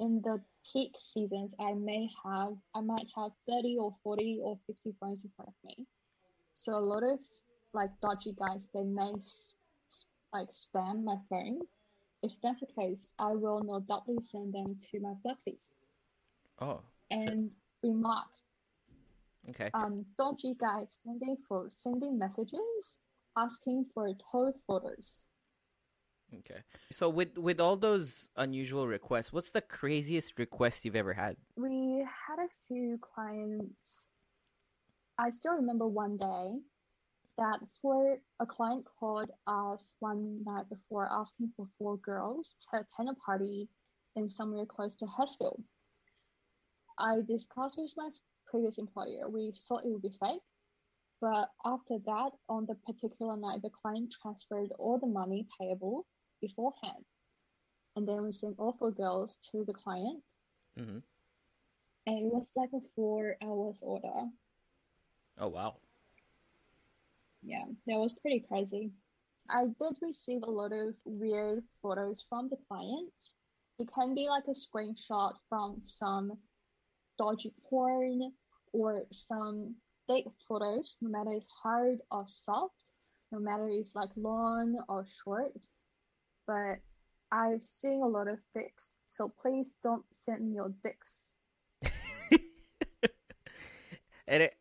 in 0.00 0.20
the 0.22 0.42
peak 0.72 0.96
seasons, 1.02 1.54
I 1.60 1.74
may 1.74 2.08
have 2.24 2.56
I 2.74 2.80
might 2.80 3.08
have 3.14 3.32
thirty 3.48 3.76
or 3.76 3.94
forty 4.02 4.40
or 4.42 4.58
fifty 4.66 4.94
phones 4.98 5.24
in 5.24 5.30
front 5.36 5.50
of 5.50 5.54
me. 5.64 5.86
So 6.68 6.74
a 6.74 6.84
lot 6.84 7.02
of 7.02 7.18
like 7.72 7.88
dodgy 8.02 8.34
guys, 8.38 8.68
they 8.74 8.82
may 8.82 9.12
like 10.34 10.50
spam 10.50 11.02
my 11.02 11.16
phones. 11.30 11.72
If 12.22 12.32
that's 12.42 12.60
the 12.60 12.66
case, 12.66 13.08
I 13.18 13.32
will 13.32 13.62
no 13.62 13.80
doubtly 13.80 14.18
send 14.20 14.52
them 14.52 14.76
to 14.76 15.00
my 15.00 15.14
blacklist. 15.24 15.72
Oh, 16.60 16.82
And 17.10 17.50
remark, 17.82 18.28
okay. 19.48 19.70
um, 19.72 20.04
dodgy 20.18 20.56
guys 20.60 20.98
sending 21.02 21.38
for 21.48 21.70
sending 21.70 22.18
messages 22.18 22.98
asking 23.34 23.86
for 23.94 24.10
toe 24.30 24.52
photos. 24.66 25.24
Okay. 26.34 26.60
So 26.92 27.08
with 27.08 27.38
with 27.38 27.60
all 27.60 27.78
those 27.78 28.28
unusual 28.36 28.86
requests, 28.86 29.32
what's 29.32 29.52
the 29.52 29.62
craziest 29.62 30.38
request 30.38 30.84
you've 30.84 30.96
ever 30.96 31.14
had? 31.14 31.38
We 31.56 32.04
had 32.28 32.44
a 32.44 32.48
few 32.66 32.98
clients. 33.00 34.08
I 35.18 35.30
still 35.30 35.54
remember 35.54 35.86
one 35.88 36.16
day 36.16 36.60
that 37.38 37.60
for 37.82 38.18
a 38.40 38.46
client 38.46 38.86
called 38.98 39.30
us 39.46 39.94
one 40.00 40.42
night 40.44 40.68
before 40.68 41.08
asking 41.10 41.52
for 41.56 41.66
four 41.78 41.96
girls 41.98 42.56
to 42.70 42.80
attend 42.80 43.08
a 43.10 43.14
party 43.14 43.68
in 44.16 44.30
somewhere 44.30 44.66
close 44.66 44.96
to 44.96 45.06
Hurstville. 45.06 45.60
I 46.98 47.22
discussed 47.28 47.78
with 47.78 47.92
my 47.96 48.10
previous 48.50 48.78
employer. 48.78 49.28
We 49.28 49.52
thought 49.68 49.84
it 49.84 49.90
would 49.90 50.02
be 50.02 50.16
fake, 50.20 50.42
but 51.20 51.48
after 51.64 51.98
that, 52.06 52.30
on 52.48 52.66
the 52.66 52.74
particular 52.86 53.36
night, 53.36 53.62
the 53.62 53.70
client 53.70 54.14
transferred 54.20 54.72
all 54.78 54.98
the 54.98 55.06
money 55.06 55.46
payable 55.60 56.06
beforehand, 56.40 57.04
and 57.96 58.06
then 58.06 58.24
we 58.24 58.32
sent 58.32 58.58
all 58.58 58.76
four 58.78 58.92
girls 58.92 59.38
to 59.52 59.64
the 59.64 59.74
client 59.74 60.22
hmm 60.76 60.98
and 62.06 62.18
it 62.22 62.32
was 62.32 62.50
like 62.56 62.70
a 62.72 62.80
four 62.96 63.36
hours 63.42 63.82
order. 63.82 64.30
Oh 65.40 65.48
wow. 65.48 65.76
Yeah, 67.42 67.64
that 67.86 67.98
was 67.98 68.14
pretty 68.14 68.40
crazy. 68.40 68.90
I 69.48 69.64
did 69.64 69.96
receive 70.02 70.42
a 70.42 70.50
lot 70.50 70.72
of 70.72 70.94
weird 71.04 71.62
photos 71.80 72.24
from 72.28 72.48
the 72.48 72.56
clients. 72.68 73.34
It 73.78 73.88
can 73.94 74.14
be 74.14 74.28
like 74.28 74.44
a 74.48 74.50
screenshot 74.50 75.34
from 75.48 75.78
some 75.82 76.32
dodgy 77.18 77.52
porn 77.70 78.32
or 78.72 79.04
some 79.12 79.76
dick 80.08 80.24
photos, 80.48 80.98
no 81.00 81.08
matter 81.08 81.30
it's 81.32 81.48
hard 81.62 81.98
or 82.10 82.24
soft, 82.26 82.92
no 83.30 83.38
matter 83.38 83.68
it's 83.68 83.94
like 83.94 84.10
long 84.16 84.82
or 84.88 85.06
short. 85.06 85.52
But 86.46 86.80
I've 87.30 87.62
seen 87.62 88.02
a 88.02 88.08
lot 88.08 88.26
of 88.26 88.42
dicks, 88.54 88.96
so 89.06 89.32
please 89.40 89.78
don't 89.82 90.04
send 90.10 90.48
me 90.48 90.56
your 90.56 90.72
dicks. 90.82 91.36
And 94.28 94.42
it, 94.42 94.54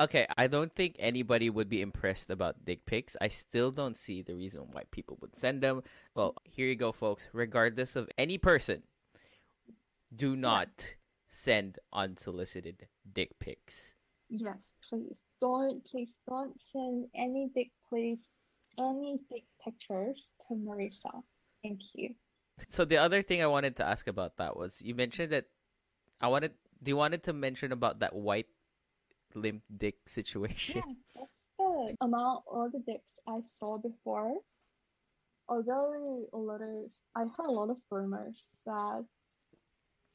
okay, 0.00 0.26
I 0.36 0.46
don't 0.46 0.74
think 0.74 0.96
anybody 0.98 1.50
would 1.50 1.68
be 1.68 1.82
impressed 1.82 2.30
about 2.30 2.64
dick 2.64 2.86
pics. 2.86 3.16
I 3.20 3.28
still 3.28 3.70
don't 3.70 3.96
see 3.96 4.22
the 4.22 4.34
reason 4.34 4.66
why 4.72 4.84
people 4.90 5.18
would 5.20 5.36
send 5.36 5.62
them. 5.62 5.82
Well, 6.14 6.34
here 6.44 6.66
you 6.66 6.74
go, 6.74 6.92
folks. 6.92 7.28
Regardless 7.32 7.94
of 7.94 8.08
any 8.16 8.38
person, 8.38 8.82
do 10.14 10.36
not 10.36 10.96
send 11.28 11.78
unsolicited 11.92 12.88
dick 13.12 13.38
pics. 13.38 13.94
Yes, 14.28 14.74
please 14.88 15.24
don't 15.40 15.84
please 15.84 16.20
don't 16.28 16.60
send 16.60 17.06
any 17.16 17.50
dick 17.54 17.70
please 17.88 18.28
any 18.78 19.18
dick 19.30 19.44
pictures 19.62 20.32
to 20.46 20.54
Marissa. 20.54 21.22
Thank 21.62 21.80
you. 21.94 22.14
So 22.68 22.84
the 22.84 22.96
other 22.96 23.22
thing 23.22 23.42
I 23.42 23.46
wanted 23.46 23.76
to 23.76 23.86
ask 23.86 24.06
about 24.06 24.36
that 24.36 24.56
was 24.56 24.82
you 24.82 24.94
mentioned 24.94 25.32
that 25.32 25.46
I 26.20 26.28
wanted. 26.28 26.52
Do 26.82 26.90
you 26.90 26.96
wanted 26.96 27.22
to 27.24 27.32
mention 27.32 27.72
about 27.72 28.00
that 28.00 28.14
white 28.14 28.46
limp 29.34 29.62
dick 29.76 29.96
situation? 30.06 30.82
Yeah, 30.86 30.94
that's 31.14 31.46
good. 31.58 31.96
Among 32.00 32.42
all 32.46 32.70
the 32.70 32.80
dicks 32.80 33.18
I 33.26 33.40
saw 33.42 33.78
before, 33.78 34.40
although 35.48 36.26
a 36.32 36.36
lot 36.36 36.60
of 36.62 36.90
I 37.14 37.20
heard 37.20 37.48
a 37.48 37.52
lot 37.52 37.70
of 37.70 37.78
rumors 37.90 38.48
that 38.66 39.04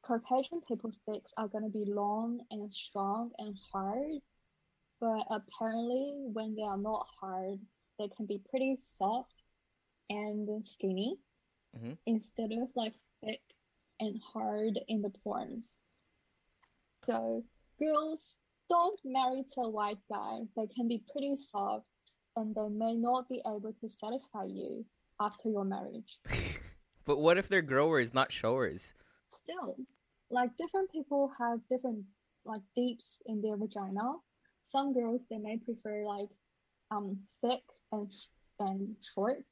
Caucasian 0.03 0.61
people's 0.67 1.01
dicks 1.07 1.33
are 1.37 1.47
gonna 1.47 1.69
be 1.69 1.85
long 1.85 2.39
and 2.51 2.71
strong 2.71 3.31
and 3.39 3.57
hard, 3.71 4.21
but 4.99 5.25
apparently 5.29 6.27
when 6.31 6.55
they 6.55 6.61
are 6.63 6.77
not 6.77 7.07
hard, 7.19 7.59
they 7.97 8.07
can 8.09 8.25
be 8.25 8.39
pretty 8.49 8.77
soft 8.77 9.33
and 10.09 10.65
skinny 10.67 11.17
Mhm. 11.75 11.97
instead 12.05 12.51
of 12.51 12.69
like 12.75 12.93
thick 13.21 13.41
and 13.99 14.21
hard 14.21 14.79
in 14.87 15.01
the 15.01 15.09
porns. 15.09 15.79
So 17.03 17.43
girls 17.79 18.37
don't 18.69 18.99
marry 19.03 19.43
to 19.53 19.61
a 19.61 19.69
white 19.69 19.99
guy. 20.09 20.39
They 20.55 20.67
can 20.67 20.87
be 20.87 21.03
pretty 21.11 21.35
soft 21.37 21.85
and 22.35 22.53
they 22.55 22.67
may 22.69 22.93
not 22.97 23.29
be 23.29 23.41
able 23.45 23.73
to 23.81 23.89
satisfy 23.89 24.45
you 24.45 24.85
after 25.21 25.49
your 25.49 25.65
marriage. 25.65 26.19
but 27.05 27.19
what 27.19 27.37
if 27.37 27.47
they're 27.47 27.61
growers, 27.61 28.13
not 28.13 28.31
showers? 28.31 28.93
Still, 29.29 29.77
like 30.29 30.49
different 30.57 30.91
people 30.91 31.31
have 31.39 31.59
different 31.69 32.03
like 32.45 32.61
deeps 32.75 33.21
in 33.25 33.41
their 33.41 33.57
vagina. 33.57 34.13
Some 34.65 34.93
girls 34.93 35.25
they 35.29 35.37
may 35.37 35.57
prefer 35.57 36.05
like 36.05 36.29
um 36.91 37.19
thick 37.41 37.63
and 37.91 38.11
sh- 38.13 38.27
and 38.59 38.95
short, 39.01 39.43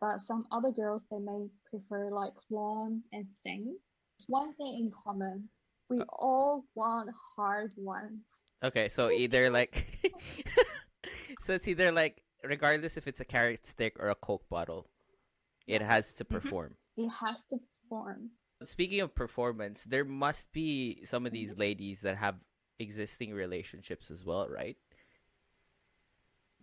but 0.00 0.20
some 0.20 0.46
other 0.50 0.70
girls 0.70 1.04
they 1.10 1.18
may 1.18 1.46
prefer 1.70 2.10
like 2.10 2.34
long 2.50 3.02
and 3.12 3.26
thin. 3.44 3.76
It's 4.18 4.28
one 4.28 4.54
thing 4.54 4.78
in 4.78 4.92
common. 5.04 5.48
We 5.92 6.00
oh. 6.00 6.04
all 6.08 6.64
want 6.74 7.10
hard 7.36 7.72
ones. 7.76 8.24
Okay, 8.64 8.88
so 8.88 9.10
either 9.10 9.50
like, 9.50 9.86
so 11.40 11.52
it's 11.52 11.68
either 11.68 11.92
like, 11.92 12.22
regardless 12.42 12.96
if 12.96 13.06
it's 13.06 13.20
a 13.20 13.24
carrot 13.24 13.66
stick 13.66 13.96
or 14.00 14.08
a 14.08 14.14
Coke 14.14 14.48
bottle, 14.48 14.88
it 15.66 15.82
has 15.82 16.14
to 16.14 16.24
mm-hmm. 16.24 16.34
perform. 16.34 16.76
It 16.96 17.08
has 17.08 17.42
to 17.50 17.58
perform. 17.88 18.30
Speaking 18.64 19.00
of 19.00 19.14
performance, 19.14 19.84
there 19.84 20.04
must 20.04 20.52
be 20.52 21.04
some 21.04 21.26
of 21.26 21.32
these 21.32 21.58
ladies 21.58 22.02
that 22.02 22.16
have 22.16 22.36
existing 22.78 23.34
relationships 23.34 24.10
as 24.10 24.24
well, 24.24 24.48
right? 24.48 24.76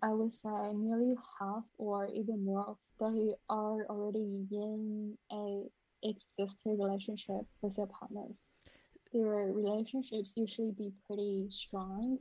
I 0.01 0.13
would 0.13 0.33
say 0.33 0.71
nearly 0.73 1.15
half 1.39 1.65
or 1.77 2.07
even 2.07 2.45
more, 2.45 2.65
of 2.69 2.77
they 2.99 3.33
are 3.49 3.85
already 3.89 4.47
in 4.49 5.17
a 5.31 5.63
existing 6.03 6.79
relationship 6.79 7.41
with 7.61 7.75
their 7.75 7.87
partners. 7.87 8.41
Their 9.13 9.51
relationships 9.51 10.33
usually 10.35 10.71
be 10.71 10.91
pretty 11.07 11.47
strong 11.49 12.17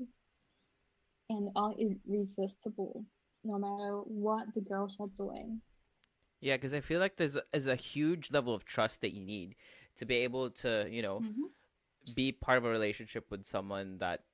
and 1.28 1.50
are 1.54 1.74
irresistible, 1.78 3.04
no 3.44 3.58
matter 3.58 3.98
what 4.06 4.46
the 4.54 4.62
girls 4.62 4.96
are 4.98 5.08
doing. 5.18 5.60
Yeah, 6.40 6.56
because 6.56 6.72
I 6.72 6.80
feel 6.80 7.00
like 7.00 7.16
there's 7.16 7.36
is 7.52 7.66
a 7.66 7.76
huge 7.76 8.30
level 8.30 8.54
of 8.54 8.64
trust 8.64 9.00
that 9.02 9.14
you 9.14 9.20
need 9.20 9.56
to 9.96 10.06
be 10.06 10.16
able 10.16 10.50
to, 10.50 10.86
you 10.88 11.02
know, 11.02 11.22
be 12.14 12.32
part 12.32 12.58
of 12.58 12.64
a 12.64 12.70
relationship 12.70 13.30
with 13.30 13.44
someone 13.44 13.98
that 13.98 14.24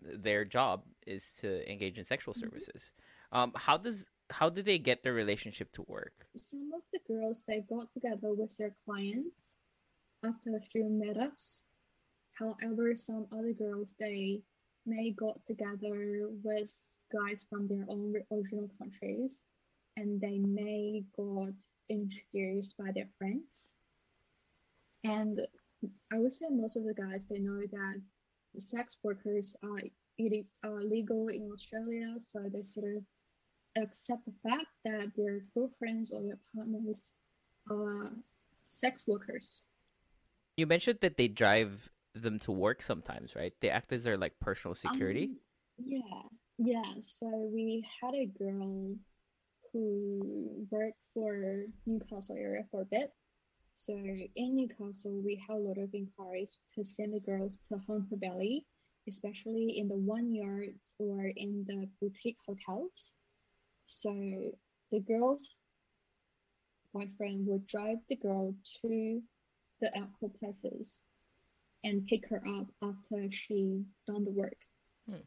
their 0.00 0.44
job 0.44 0.84
is 1.06 1.34
to 1.36 1.70
engage 1.70 1.98
in 1.98 2.04
sexual 2.04 2.34
services. 2.34 2.92
Um, 3.32 3.52
how 3.56 3.76
does 3.76 4.10
how 4.30 4.48
do 4.48 4.62
they 4.62 4.78
get 4.78 5.02
their 5.02 5.14
relationship 5.14 5.72
to 5.72 5.82
work? 5.88 6.26
Some 6.36 6.70
of 6.74 6.82
the 6.92 7.00
girls 7.06 7.44
they 7.46 7.60
got 7.60 7.92
together 7.92 8.32
with 8.34 8.56
their 8.58 8.74
clients 8.84 9.56
after 10.22 10.56
a 10.56 10.60
few 10.60 10.84
meetups. 10.84 11.62
However, 12.34 12.96
some 12.96 13.26
other 13.32 13.52
girls 13.52 13.94
they 13.98 14.42
may 14.86 15.12
got 15.12 15.38
together 15.46 16.28
with 16.42 16.72
guys 17.12 17.46
from 17.48 17.68
their 17.68 17.84
own 17.88 18.14
original 18.30 18.68
countries, 18.76 19.38
and 19.96 20.20
they 20.20 20.38
may 20.38 21.04
got 21.16 21.54
introduced 21.88 22.76
by 22.76 22.90
their 22.92 23.08
friends. 23.18 23.74
And 25.04 25.40
I 26.12 26.18
would 26.18 26.34
say 26.34 26.46
most 26.50 26.76
of 26.76 26.84
the 26.84 26.94
guys 26.94 27.26
they 27.26 27.38
know 27.38 27.60
that 27.60 28.02
sex 28.58 28.96
workers 29.02 29.56
are, 29.62 29.82
ille- 30.18 30.46
are 30.64 30.82
legal 30.82 31.28
in 31.28 31.50
Australia, 31.52 32.14
so 32.18 32.40
they 32.52 32.62
sort 32.62 32.96
of 32.96 33.04
accept 33.76 34.24
the 34.24 34.34
fact 34.42 34.66
that 34.84 35.12
their 35.16 35.40
girlfriends 35.54 36.12
or 36.12 36.22
their 36.22 36.38
partners 36.54 37.12
are 37.70 38.12
sex 38.68 39.06
workers. 39.06 39.64
You 40.56 40.66
mentioned 40.66 41.00
that 41.00 41.16
they 41.16 41.28
drive 41.28 41.90
them 42.14 42.38
to 42.40 42.52
work 42.52 42.80
sometimes, 42.82 43.34
right? 43.34 43.52
They 43.60 43.70
act 43.70 43.92
as 43.92 44.04
their 44.04 44.16
like 44.16 44.38
personal 44.40 44.74
security. 44.74 45.24
Um, 45.24 45.38
yeah, 45.78 46.22
yeah. 46.58 46.92
So 47.00 47.28
we 47.52 47.84
had 48.00 48.14
a 48.14 48.26
girl 48.26 48.94
who 49.72 50.66
worked 50.70 50.98
for 51.12 51.64
Newcastle 51.86 52.36
area 52.36 52.62
for 52.70 52.82
a 52.82 52.86
bit. 52.86 53.10
So 53.74 53.94
in 53.94 54.54
Newcastle, 54.54 55.20
we 55.24 55.42
had 55.48 55.56
a 55.56 55.58
lot 55.58 55.78
of 55.78 55.92
inquiries 55.92 56.58
to 56.76 56.84
send 56.84 57.12
the 57.12 57.20
girls 57.20 57.58
to 57.68 57.78
Hunter 57.88 58.16
Valley, 58.16 58.64
especially 59.08 59.78
in 59.78 59.88
the 59.88 59.96
one 59.96 60.32
yards 60.32 60.94
or 60.98 61.26
in 61.34 61.64
the 61.66 61.88
boutique 62.00 62.38
hotels. 62.46 63.14
So 63.86 64.12
the 64.92 65.00
girl's 65.00 65.56
boyfriend 66.92 67.48
would 67.48 67.66
drive 67.66 67.98
the 68.08 68.14
girl 68.14 68.54
to 68.82 69.20
the 69.80 69.90
outcall 69.98 70.38
places 70.38 71.02
and 71.84 72.06
pick 72.06 72.28
her 72.28 72.42
up 72.58 72.66
after 72.82 73.30
she 73.30 73.82
done 74.06 74.24
the 74.24 74.30
work. 74.30 74.56
Hmm. 75.08 75.24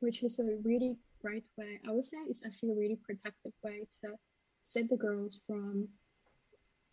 Which 0.00 0.22
is 0.22 0.38
a 0.38 0.56
really 0.62 0.98
great 1.22 1.44
way. 1.56 1.80
I 1.86 1.92
would 1.92 2.04
say 2.04 2.18
it's 2.26 2.44
actually 2.44 2.72
a 2.72 2.76
really 2.76 2.98
protective 3.04 3.52
way 3.62 3.86
to 4.02 4.14
save 4.64 4.88
the 4.88 4.96
girls 4.96 5.40
from 5.46 5.88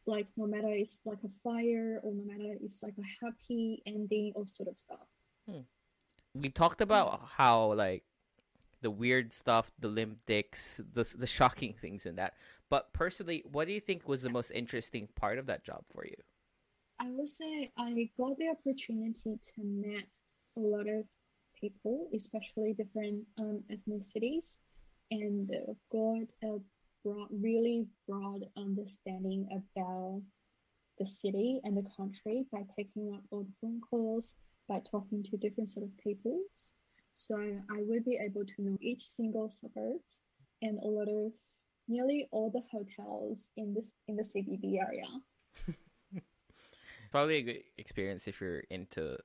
like 0.08 0.28
no 0.36 0.48
matter 0.48 0.70
it's 0.70 1.00
like 1.06 1.20
a 1.24 1.30
fire 1.44 2.00
or 2.04 2.12
no 2.14 2.24
matter 2.26 2.58
it's 2.60 2.82
like 2.82 2.96
a 2.98 3.26
happy 3.26 3.82
ending 3.86 4.34
or 4.36 4.46
sort 4.46 4.70
of 4.70 4.78
stuff. 4.78 5.08
Hmm. 5.50 5.62
We 6.34 6.50
talked 6.50 6.82
about 6.82 7.30
how 7.36 7.74
like 7.74 8.04
the 8.82 8.92
weird 8.92 9.32
stuff, 9.32 9.72
the 9.80 9.88
limp 9.88 10.26
dicks, 10.26 10.82
the 10.94 11.04
the 11.18 11.28
shocking 11.28 11.74
things 11.74 12.06
in 12.06 12.16
that. 12.16 12.34
But 12.70 12.94
personally, 12.94 13.44
what 13.52 13.68
do 13.68 13.74
you 13.74 13.80
think 13.80 14.08
was 14.08 14.22
the 14.22 14.30
most 14.30 14.52
interesting 14.52 15.08
part 15.16 15.38
of 15.38 15.46
that 15.48 15.64
job 15.64 15.84
for 15.86 16.06
you? 16.06 16.16
I 17.02 17.10
would 17.10 17.30
say 17.30 17.72
I 17.78 18.12
got 18.16 18.38
the 18.38 18.50
opportunity 18.50 19.40
to 19.56 19.64
meet 19.64 20.08
a 20.56 20.60
lot 20.60 20.88
of 20.88 21.04
people, 21.60 22.08
especially 22.14 22.74
different 22.74 23.26
um, 23.40 23.64
ethnicities, 23.72 24.60
and 25.10 25.50
got 25.92 26.28
a 26.44 26.60
broad, 27.04 27.28
really 27.32 27.88
broad 28.08 28.46
understanding 28.56 29.48
about 29.52 30.22
the 31.00 31.08
city 31.08 31.60
and 31.64 31.76
the 31.76 31.90
country 31.98 32.46
by 32.52 32.62
taking 32.78 33.12
up 33.16 33.24
the 33.32 33.48
phone 33.60 33.82
calls, 33.82 34.36
by 34.70 34.80
talking 34.92 35.24
to 35.24 35.38
different 35.38 35.72
sort 35.72 35.88
of 35.88 35.98
peoples. 35.98 36.76
So 37.14 37.36
I 37.36 37.82
will 37.82 38.04
be 38.06 38.20
able 38.24 38.46
to 38.46 38.62
know 38.62 38.78
each 38.80 39.08
single 39.08 39.50
suburbs 39.50 40.22
and 40.62 40.78
a 40.78 40.88
lot 40.88 41.10
of 41.10 41.32
nearly 41.88 42.28
all 42.30 42.52
the 42.52 42.62
hotels 42.72 43.50
in 43.58 43.74
this 43.74 43.90
in 44.08 44.18
the 44.18 44.24
CBD 44.24 44.80
area. 44.80 45.08
Probably 47.12 47.36
a 47.36 47.41
good 47.41 47.63
experience 47.78 48.28
if 48.28 48.41
you're 48.41 48.63
into 48.69 49.17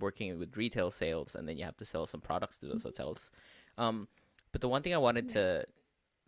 working 0.00 0.38
with 0.38 0.56
retail 0.56 0.90
sales 0.90 1.34
and 1.34 1.48
then 1.48 1.56
you 1.56 1.64
have 1.64 1.76
to 1.76 1.84
sell 1.84 2.06
some 2.06 2.20
products 2.20 2.58
to 2.58 2.66
those 2.66 2.80
mm-hmm. 2.80 2.88
hotels. 2.88 3.30
Um, 3.78 4.08
but 4.52 4.60
the 4.60 4.68
one 4.68 4.82
thing 4.82 4.94
I 4.94 4.98
wanted 4.98 5.28
to 5.30 5.64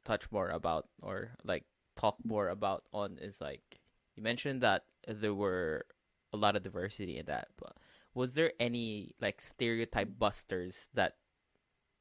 touch 0.05 0.31
more 0.31 0.50
about 0.50 0.88
or 1.03 1.31
like 1.44 1.64
talk 1.96 2.16
more 2.24 2.48
about 2.48 2.85
on 2.92 3.18
is 3.20 3.40
like 3.40 3.81
you 4.16 4.22
mentioned 4.22 4.61
that 4.62 4.85
there 5.07 5.35
were 5.35 5.87
a 6.33 6.37
lot 6.37 6.57
of 6.57 6.62
diversity 6.62 7.18
in 7.18 7.27
that, 7.27 7.48
but 7.59 7.77
was 8.14 8.35
there 8.35 8.53
any 8.59 9.14
like 9.20 9.40
stereotype 9.40 10.18
busters 10.18 10.88
that 10.94 11.16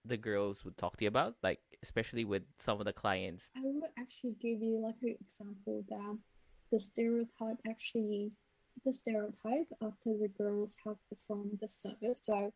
the 0.05 0.17
girls 0.17 0.63
would 0.65 0.77
talk 0.77 0.97
to 0.97 1.05
you 1.05 1.07
about, 1.07 1.35
like 1.43 1.59
especially 1.81 2.25
with 2.25 2.43
some 2.57 2.79
of 2.79 2.85
the 2.85 2.93
clients? 2.93 3.51
I 3.55 3.61
would 3.63 3.83
actually 3.99 4.35
give 4.41 4.61
you 4.61 4.79
like 4.81 4.95
an 5.01 5.15
example 5.21 5.83
that 5.89 6.17
the 6.71 6.79
stereotype 6.79 7.57
actually 7.67 8.31
the 8.83 8.93
stereotype 8.93 9.67
after 9.81 10.17
the 10.17 10.31
girls 10.37 10.75
have 10.85 10.97
performed 11.09 11.59
the 11.61 11.69
service. 11.69 12.19
So 12.21 12.51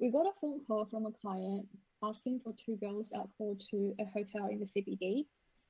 we 0.00 0.10
got 0.10 0.26
a 0.26 0.32
phone 0.40 0.60
call 0.66 0.86
from 0.86 1.06
a 1.06 1.12
client 1.12 1.66
asking 2.02 2.40
for 2.40 2.54
two 2.54 2.76
girls 2.76 3.12
outboard 3.16 3.60
to 3.70 3.94
a 4.00 4.04
hotel 4.04 4.48
in 4.50 4.60
the 4.60 4.66
CBD. 4.66 5.26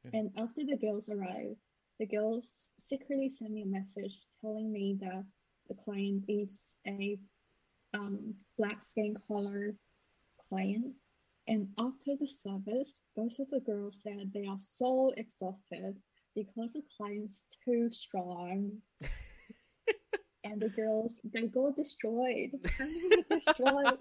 Mm-hmm. 0.06 0.16
And 0.16 0.30
after 0.36 0.62
the 0.64 0.76
girls 0.76 1.08
arrived, 1.08 1.60
the 1.98 2.06
girls 2.06 2.70
secretly 2.78 3.30
sent 3.30 3.52
me 3.52 3.62
a 3.62 3.66
message 3.66 4.26
telling 4.40 4.72
me 4.72 4.98
that 5.00 5.24
the 5.68 5.74
client 5.74 6.24
is 6.28 6.76
a 6.86 7.18
um, 7.94 8.34
black 8.58 8.84
skin 8.84 9.16
color 9.26 9.74
client. 10.48 10.94
And 11.48 11.68
after 11.78 12.16
the 12.20 12.26
service, 12.26 13.00
both 13.14 13.38
of 13.38 13.48
the 13.48 13.60
girls 13.60 14.02
said 14.02 14.32
they 14.34 14.46
are 14.46 14.58
so 14.58 15.12
exhausted 15.16 15.96
because 16.34 16.72
the 16.74 16.82
client's 16.96 17.44
too 17.64 17.90
strong. 17.92 18.72
and 20.50 20.60
the 20.60 20.68
girls 20.68 21.20
they 21.24 21.42
got 21.42 21.76
destroyed. 21.76 22.50
destroyed. 23.30 23.98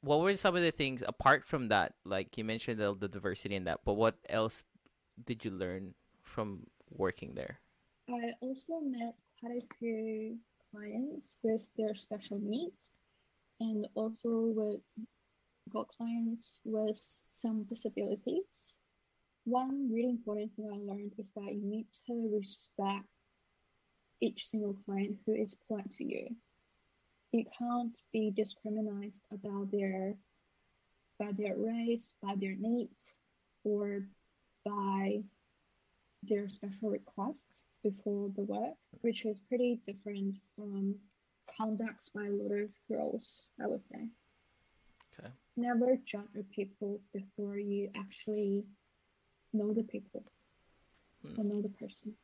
What 0.00 0.20
were 0.20 0.36
some 0.36 0.56
of 0.56 0.62
the 0.62 0.70
things 0.70 1.02
apart 1.06 1.44
from 1.44 1.68
that? 1.68 1.94
Like 2.04 2.36
you 2.36 2.44
mentioned 2.44 2.80
the, 2.80 2.94
the 2.94 3.08
diversity 3.08 3.54
in 3.54 3.64
that, 3.64 3.80
but 3.84 3.94
what 3.94 4.16
else 4.28 4.64
did 5.24 5.44
you 5.44 5.50
learn 5.50 5.94
from 6.22 6.66
working 6.90 7.34
there? 7.34 7.60
I 8.08 8.32
also 8.40 8.80
met 8.80 9.14
quite 9.40 9.62
a 9.62 9.74
few 9.78 10.38
clients 10.70 11.36
with 11.42 11.70
their 11.76 11.94
special 11.94 12.38
needs, 12.42 12.96
and 13.60 13.86
also 13.94 14.52
with 14.54 14.80
got 15.72 15.88
clients 15.88 16.60
with 16.64 17.00
some 17.30 17.64
disabilities. 17.64 18.76
One 19.44 19.90
really 19.92 20.10
important 20.10 20.52
thing 20.54 20.70
I 20.72 20.76
learned 20.76 21.12
is 21.18 21.32
that 21.32 21.52
you 21.52 21.62
need 21.64 21.86
to 22.06 22.30
respect 22.34 23.06
each 24.24 24.46
single 24.46 24.74
client 24.86 25.18
who 25.26 25.34
is 25.34 25.54
applied 25.54 25.90
to 25.92 26.04
you. 26.04 26.28
You 27.32 27.44
can't 27.58 27.94
be 28.12 28.30
discriminated 28.30 29.20
about 29.32 29.70
their 29.70 30.14
by 31.18 31.30
their 31.32 31.56
race, 31.56 32.14
by 32.22 32.34
their 32.36 32.56
needs, 32.58 33.18
or 33.64 34.06
by 34.64 35.22
their 36.22 36.48
special 36.48 36.90
requests 36.90 37.64
before 37.82 38.30
the 38.34 38.42
work, 38.42 38.74
which 39.02 39.26
is 39.26 39.40
pretty 39.40 39.80
different 39.84 40.36
from 40.56 40.96
conducts 41.56 42.10
by 42.10 42.24
a 42.24 42.30
lot 42.30 42.52
of 42.52 42.70
girls, 42.88 43.44
I 43.62 43.66
would 43.66 43.82
say. 43.82 44.08
Okay. 45.18 45.28
Never 45.56 45.96
judge 46.04 46.24
people 46.50 47.00
before 47.12 47.58
you 47.58 47.90
actually 47.96 48.64
know 49.52 49.72
the 49.72 49.84
people 49.84 50.24
hmm. 51.22 51.40
or 51.40 51.44
know 51.44 51.62
the 51.62 51.68
person. 51.68 52.14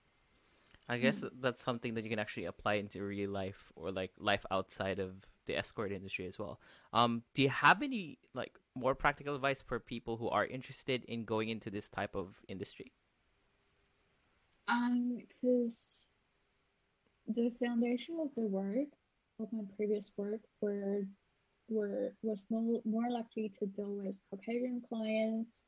I 0.91 0.99
guess 0.99 1.23
mm. 1.23 1.31
that's 1.41 1.63
something 1.63 1.95
that 1.95 2.03
you 2.03 2.11
can 2.11 2.19
actually 2.19 2.47
apply 2.47 2.75
into 2.75 3.05
real 3.05 3.31
life 3.31 3.73
or 3.77 3.93
like 3.93 4.11
life 4.19 4.45
outside 4.51 4.99
of 4.99 5.13
the 5.47 5.57
escort 5.57 5.93
industry 5.93 6.27
as 6.27 6.37
well. 6.37 6.59
Um, 6.93 7.23
do 7.33 7.43
you 7.43 7.49
have 7.49 7.81
any 7.81 8.19
like 8.35 8.59
more 8.75 8.97
practical 8.97 9.37
advice 9.37 9.63
for 9.63 9.79
people 9.79 10.17
who 10.17 10.29
are 10.29 10.45
interested 10.45 11.05
in 11.05 11.25
going 11.25 11.49
into 11.49 11.71
this 11.71 11.89
type 11.89 12.17
of 12.17 12.43
industry? 12.49 12.93
Um, 14.67 15.19
because 15.19 16.09
the 17.29 17.53
foundation 17.63 18.19
of 18.21 18.35
the 18.35 18.49
work 18.49 18.91
of 19.39 19.53
my 19.53 19.63
previous 19.77 20.11
work 20.17 20.41
were 20.61 21.07
were 21.69 22.15
was 22.23 22.47
more, 22.51 22.81
more 22.85 23.09
likely 23.11 23.49
to 23.61 23.67
deal 23.67 23.95
with 24.03 24.21
Caucasian 24.29 24.83
clients 24.89 25.63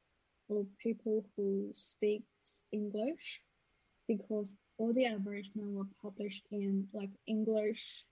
or 0.49 0.67
people 0.83 1.25
who 1.37 1.71
speak 1.75 2.25
English 2.73 3.41
because 4.09 4.57
all 4.79 4.93
the 4.93 5.07
advertisements 5.07 5.75
were 5.75 5.87
published 6.03 6.47
in 6.51 6.87
like 6.93 7.11
English 7.27 8.05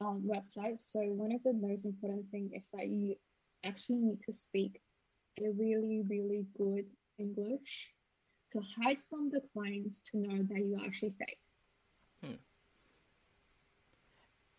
um, 0.00 0.22
websites. 0.26 0.90
So 0.92 1.00
one 1.00 1.32
of 1.32 1.42
the 1.42 1.52
most 1.52 1.84
important 1.84 2.26
things 2.30 2.52
is 2.54 2.70
that 2.70 2.88
you 2.88 3.16
actually 3.64 3.96
need 3.96 4.18
to 4.26 4.32
speak 4.32 4.80
a 5.38 5.50
really, 5.50 6.02
really 6.08 6.46
good 6.56 6.86
English 7.18 7.94
to 8.50 8.60
hide 8.60 8.98
from 9.08 9.30
the 9.30 9.40
clients 9.52 10.00
to 10.12 10.18
know 10.18 10.42
that 10.48 10.64
you 10.64 10.80
actually 10.84 11.14
fake. 11.18 11.38
Hmm. 12.22 12.32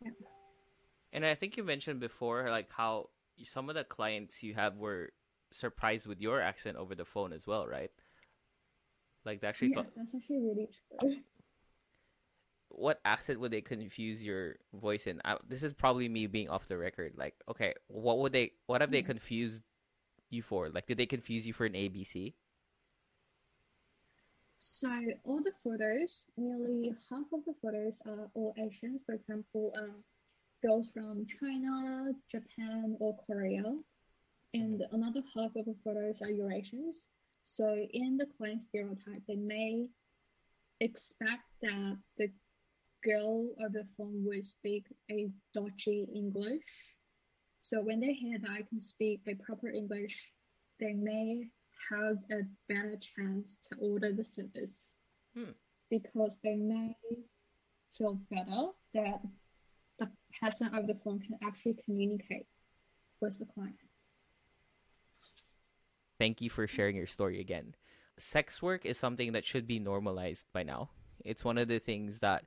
Yeah. 0.02 0.12
And 1.14 1.26
I 1.26 1.36
think 1.36 1.58
you 1.58 1.64
mentioned 1.64 2.00
before, 2.00 2.50
like 2.50 2.70
how 2.72 3.10
some 3.44 3.70
of 3.70 3.76
the 3.76 3.84
clients 3.84 4.44
you 4.44 4.54
have 4.56 4.76
were 4.76 5.14
surprised 5.52 6.06
with 6.06 6.20
your 6.20 6.42
accent 6.42 6.78
over 6.78 6.94
the 6.96 7.06
phone 7.06 7.32
as 7.32 7.48
well, 7.48 7.66
right? 7.66 7.92
Like 9.26 9.40
they 9.40 9.48
actually 9.48 9.70
yeah, 9.70 9.78
thought... 9.78 9.88
that's 9.96 10.14
actually 10.16 10.40
really 10.40 10.70
true. 11.00 11.18
What 12.78 13.00
accent 13.06 13.40
would 13.40 13.50
they 13.52 13.62
confuse 13.62 14.24
your 14.24 14.58
voice 14.72 15.08
in? 15.08 15.20
I, 15.26 15.38
this 15.48 15.64
is 15.64 15.74
probably 15.74 16.08
me 16.08 16.28
being 16.28 16.48
off 16.48 16.68
the 16.68 16.78
record. 16.78 17.14
Like, 17.18 17.34
okay, 17.50 17.74
what 17.88 18.20
would 18.20 18.34
they? 18.34 18.52
What 18.68 18.82
have 18.82 18.92
they 18.92 19.02
hmm. 19.02 19.08
confused 19.08 19.64
you 20.30 20.44
for? 20.44 20.70
Like, 20.70 20.86
did 20.86 20.98
they 20.98 21.08
confuse 21.08 21.48
you 21.48 21.54
for 21.54 21.66
an 21.66 21.74
ABC? 21.74 22.36
So 24.60 24.90
all 25.24 25.42
the 25.42 25.54
photos, 25.64 26.28
nearly 26.38 26.96
half 27.10 27.26
of 27.34 27.46
the 27.46 27.56
photos 27.62 28.00
are 28.06 28.30
all 28.36 28.54
Asians. 28.60 29.04
For 29.04 29.16
example, 29.16 29.74
um, 29.76 30.04
girls 30.64 30.92
from 30.94 31.26
China, 31.26 32.12
Japan, 32.30 32.96
or 33.00 33.18
Korea. 33.26 33.76
And 34.54 34.84
another 34.92 35.22
half 35.36 35.56
of 35.56 35.66
the 35.66 35.76
photos 35.84 36.22
are 36.22 36.30
Eurasians. 36.30 37.08
So 37.44 37.76
in 37.94 38.18
the 38.18 38.28
client 38.38 38.62
stereotype, 38.62 39.24
they 39.28 39.36
may 39.36 39.88
expect 40.80 41.44
that 41.62 41.98
the 42.18 42.30
girl 43.08 43.48
of 43.64 43.74
the 43.74 43.86
phone 43.96 44.24
will 44.26 44.44
speak 44.44 44.86
a 45.10 45.30
dodgy 45.54 46.08
English. 46.14 46.92
So 47.60 47.82
when 47.82 48.00
they 48.00 48.14
hear 48.14 48.38
that 48.40 48.52
I 48.52 48.62
can 48.64 48.80
speak 48.80 49.22
a 49.28 49.36
proper 49.36 49.70
English, 49.70 50.32
they 50.80 50.94
may 50.94 51.50
have 51.92 52.18
a 52.32 52.42
better 52.68 52.98
chance 52.98 53.58
to 53.58 53.76
order 53.80 54.12
the 54.12 54.26
service 54.26 54.96
Hmm. 55.34 55.52
because 55.90 56.40
they 56.44 56.56
may 56.56 56.96
feel 57.96 58.16
better 58.30 58.72
that 58.94 59.22
the 60.00 60.10
person 60.42 60.74
of 60.74 60.88
the 60.88 60.96
phone 60.96 61.20
can 61.20 61.38
actually 61.44 61.78
communicate 61.86 62.48
with 63.22 63.38
the 63.40 63.46
client. 63.46 63.78
Thank 66.20 66.42
you 66.42 66.50
for 66.50 66.66
sharing 66.68 66.96
your 66.96 67.06
story 67.06 67.40
again. 67.40 67.76
Sex 68.18 68.62
work 68.64 68.86
is 68.86 68.98
something 68.98 69.34
that 69.34 69.46
should 69.46 69.68
be 69.68 69.80
normalized 69.80 70.46
by 70.52 70.64
now. 70.64 70.90
It's 71.24 71.46
one 71.46 71.60
of 71.60 71.68
the 71.68 71.80
things 71.80 72.20
that 72.20 72.46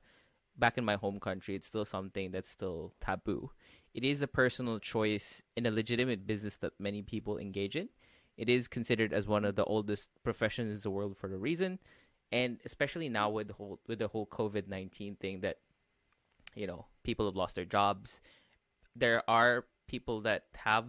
back 0.57 0.77
in 0.77 0.85
my 0.85 0.95
home 0.95 1.19
country, 1.19 1.55
it's 1.55 1.67
still 1.67 1.85
something 1.85 2.31
that's 2.31 2.49
still 2.49 2.93
taboo. 2.99 3.51
It 3.93 4.03
is 4.03 4.21
a 4.21 4.27
personal 4.27 4.79
choice 4.79 5.41
in 5.55 5.65
a 5.65 5.71
legitimate 5.71 6.25
business 6.25 6.57
that 6.57 6.79
many 6.79 7.01
people 7.01 7.37
engage 7.37 7.75
in. 7.75 7.89
It 8.37 8.49
is 8.49 8.67
considered 8.67 9.13
as 9.13 9.27
one 9.27 9.45
of 9.45 9.55
the 9.55 9.65
oldest 9.65 10.09
professions 10.23 10.75
in 10.75 10.81
the 10.81 10.89
world 10.89 11.17
for 11.17 11.33
a 11.33 11.37
reason, 11.37 11.79
and 12.31 12.59
especially 12.65 13.09
now 13.09 13.29
with 13.29 13.47
the 13.47 13.53
whole 13.53 13.79
with 13.87 13.99
the 13.99 14.07
whole 14.07 14.25
COVID 14.25 14.67
nineteen 14.67 15.15
thing 15.15 15.41
that 15.41 15.57
you 16.55 16.65
know 16.65 16.85
people 17.03 17.25
have 17.25 17.35
lost 17.35 17.55
their 17.55 17.65
jobs. 17.65 18.21
There 18.95 19.29
are 19.29 19.65
people 19.87 20.21
that 20.21 20.45
have 20.55 20.85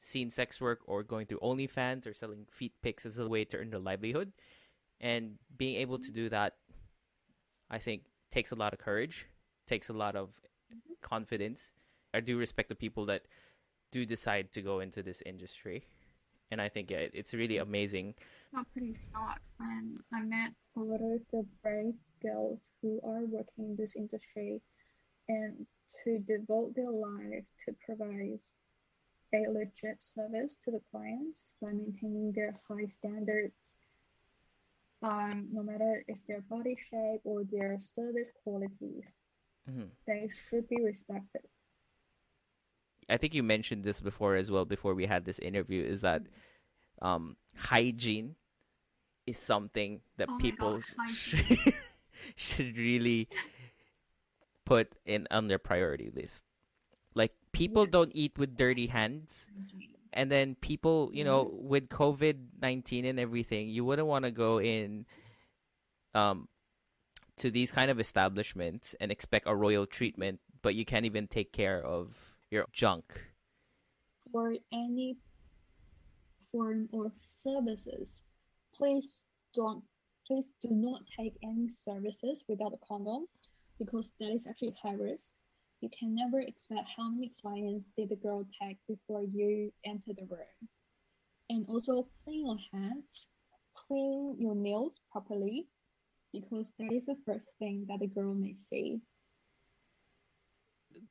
seen 0.00 0.30
sex 0.30 0.60
work 0.60 0.80
or 0.86 1.02
going 1.02 1.26
through 1.26 1.40
OnlyFans 1.40 2.06
or 2.06 2.14
selling 2.14 2.46
feet 2.50 2.72
pics 2.82 3.04
as 3.04 3.18
a 3.18 3.28
way 3.28 3.44
to 3.44 3.58
earn 3.58 3.70
their 3.70 3.80
livelihood, 3.80 4.32
and 5.00 5.34
being 5.56 5.76
able 5.76 5.98
to 5.98 6.12
do 6.12 6.28
that, 6.28 6.54
I 7.68 7.78
think 7.78 8.02
takes 8.30 8.52
a 8.52 8.56
lot 8.56 8.72
of 8.72 8.78
courage, 8.78 9.26
takes 9.66 9.88
a 9.88 9.92
lot 9.92 10.16
of 10.16 10.28
mm-hmm. 10.72 10.94
confidence. 11.02 11.72
I 12.14 12.20
do 12.20 12.38
respect 12.38 12.68
the 12.68 12.74
people 12.74 13.06
that 13.06 13.22
do 13.90 14.04
decide 14.04 14.52
to 14.52 14.62
go 14.62 14.80
into 14.80 15.02
this 15.02 15.22
industry, 15.24 15.84
and 16.50 16.60
I 16.60 16.68
think 16.68 16.90
yeah, 16.90 17.06
it's 17.12 17.34
really 17.34 17.58
amazing. 17.58 18.14
got 18.54 18.70
pretty 18.72 18.94
shocked 18.94 19.40
when 19.58 19.98
I 20.12 20.22
met 20.22 20.52
a 20.76 20.80
lot 20.80 21.00
of 21.00 21.20
the 21.32 21.44
brave 21.62 21.94
girls 22.22 22.68
who 22.82 23.00
are 23.04 23.24
working 23.24 23.64
in 23.64 23.76
this 23.76 23.96
industry 23.96 24.60
and 25.28 25.66
to 26.04 26.18
devote 26.20 26.74
their 26.74 26.90
life 26.90 27.44
to 27.64 27.74
provide 27.84 28.40
a 29.34 29.50
legit 29.50 30.02
service 30.02 30.56
to 30.64 30.70
the 30.70 30.80
clients 30.90 31.54
by 31.60 31.72
maintaining 31.72 32.32
their 32.32 32.54
high 32.68 32.86
standards. 32.86 33.76
Um, 35.02 35.48
no 35.52 35.62
matter 35.62 36.02
is 36.08 36.22
their 36.22 36.40
body 36.42 36.76
shape 36.76 37.20
or 37.24 37.44
their 37.44 37.78
service 37.78 38.32
qualities, 38.42 39.06
Mhm. 39.68 39.90
they 40.06 40.28
should 40.28 40.68
be 40.68 40.82
respected. 40.82 41.42
I 43.08 43.16
think 43.16 43.32
you 43.32 43.42
mentioned 43.42 43.84
this 43.84 44.00
before 44.00 44.34
as 44.34 44.50
well 44.50 44.64
before 44.64 44.94
we 44.94 45.06
had 45.06 45.24
this 45.24 45.38
interview 45.38 45.82
is 45.84 46.00
that 46.02 46.22
um, 47.00 47.36
hygiene 47.56 48.34
is 49.24 49.38
something 49.38 50.02
that 50.16 50.28
Oh 50.28 50.38
people 50.38 50.82
God, 50.96 51.08
should, 51.14 51.58
should 52.36 52.76
really 52.76 53.28
put 54.64 54.92
in 55.06 55.28
on 55.30 55.46
their 55.48 55.58
priority 55.60 56.10
list. 56.10 56.42
Like 57.14 57.32
people 57.52 57.86
don't 57.86 58.10
eat 58.14 58.36
with 58.36 58.56
dirty 58.56 58.88
hands 58.88 59.50
and 60.12 60.30
then 60.30 60.54
people, 60.56 61.10
you 61.12 61.24
know, 61.24 61.50
with 61.52 61.88
COVID-19 61.88 63.08
and 63.08 63.20
everything, 63.20 63.68
you 63.68 63.84
wouldn't 63.84 64.08
want 64.08 64.24
to 64.24 64.30
go 64.30 64.60
in 64.60 65.06
um 66.14 66.48
to 67.36 67.50
these 67.50 67.70
kind 67.70 67.90
of 67.90 68.00
establishments 68.00 68.94
and 69.00 69.12
expect 69.12 69.46
a 69.46 69.54
royal 69.54 69.86
treatment, 69.86 70.40
but 70.62 70.74
you 70.74 70.84
can't 70.84 71.04
even 71.04 71.28
take 71.28 71.52
care 71.52 71.80
of 71.84 72.36
your 72.50 72.66
junk. 72.72 73.04
for 74.32 74.54
any 74.72 75.16
form 76.52 76.88
of 76.92 77.12
services, 77.24 78.24
please 78.74 79.24
don't 79.54 79.82
please 80.26 80.54
do 80.60 80.68
not 80.70 81.00
take 81.18 81.34
any 81.42 81.68
services 81.68 82.44
without 82.48 82.74
a 82.74 82.86
condom 82.86 83.26
because 83.78 84.12
that 84.20 84.30
is 84.30 84.46
actually 84.46 84.74
high 84.82 84.92
risk. 84.92 85.32
You 85.80 85.90
can 85.96 86.14
never 86.14 86.40
expect 86.40 86.88
how 86.96 87.10
many 87.10 87.32
clients 87.40 87.88
did 87.96 88.08
the 88.08 88.16
girl 88.16 88.44
take 88.60 88.78
before 88.88 89.22
you 89.22 89.72
enter 89.84 90.12
the 90.12 90.26
room. 90.28 90.68
And 91.50 91.66
also 91.68 92.08
clean 92.24 92.46
your 92.46 92.58
hands, 92.72 93.28
clean 93.74 94.36
your 94.38 94.54
nails 94.54 95.00
properly 95.12 95.66
because 96.32 96.72
that 96.78 96.92
is 96.92 97.06
the 97.06 97.16
first 97.24 97.46
thing 97.58 97.86
that 97.88 98.00
the 98.00 98.08
girl 98.08 98.34
may 98.34 98.54
see. 98.54 99.00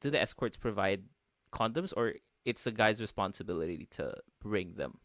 Do 0.02 0.12
the 0.12 0.22
escorts 0.22 0.58
provide 0.58 1.04
condoms 1.52 1.94
or 1.96 2.16
it's 2.46 2.66
the 2.66 2.72
guy's 2.72 3.02
responsibility 3.02 3.88
to 3.92 4.14
bring 4.42 4.74
them 4.76 5.00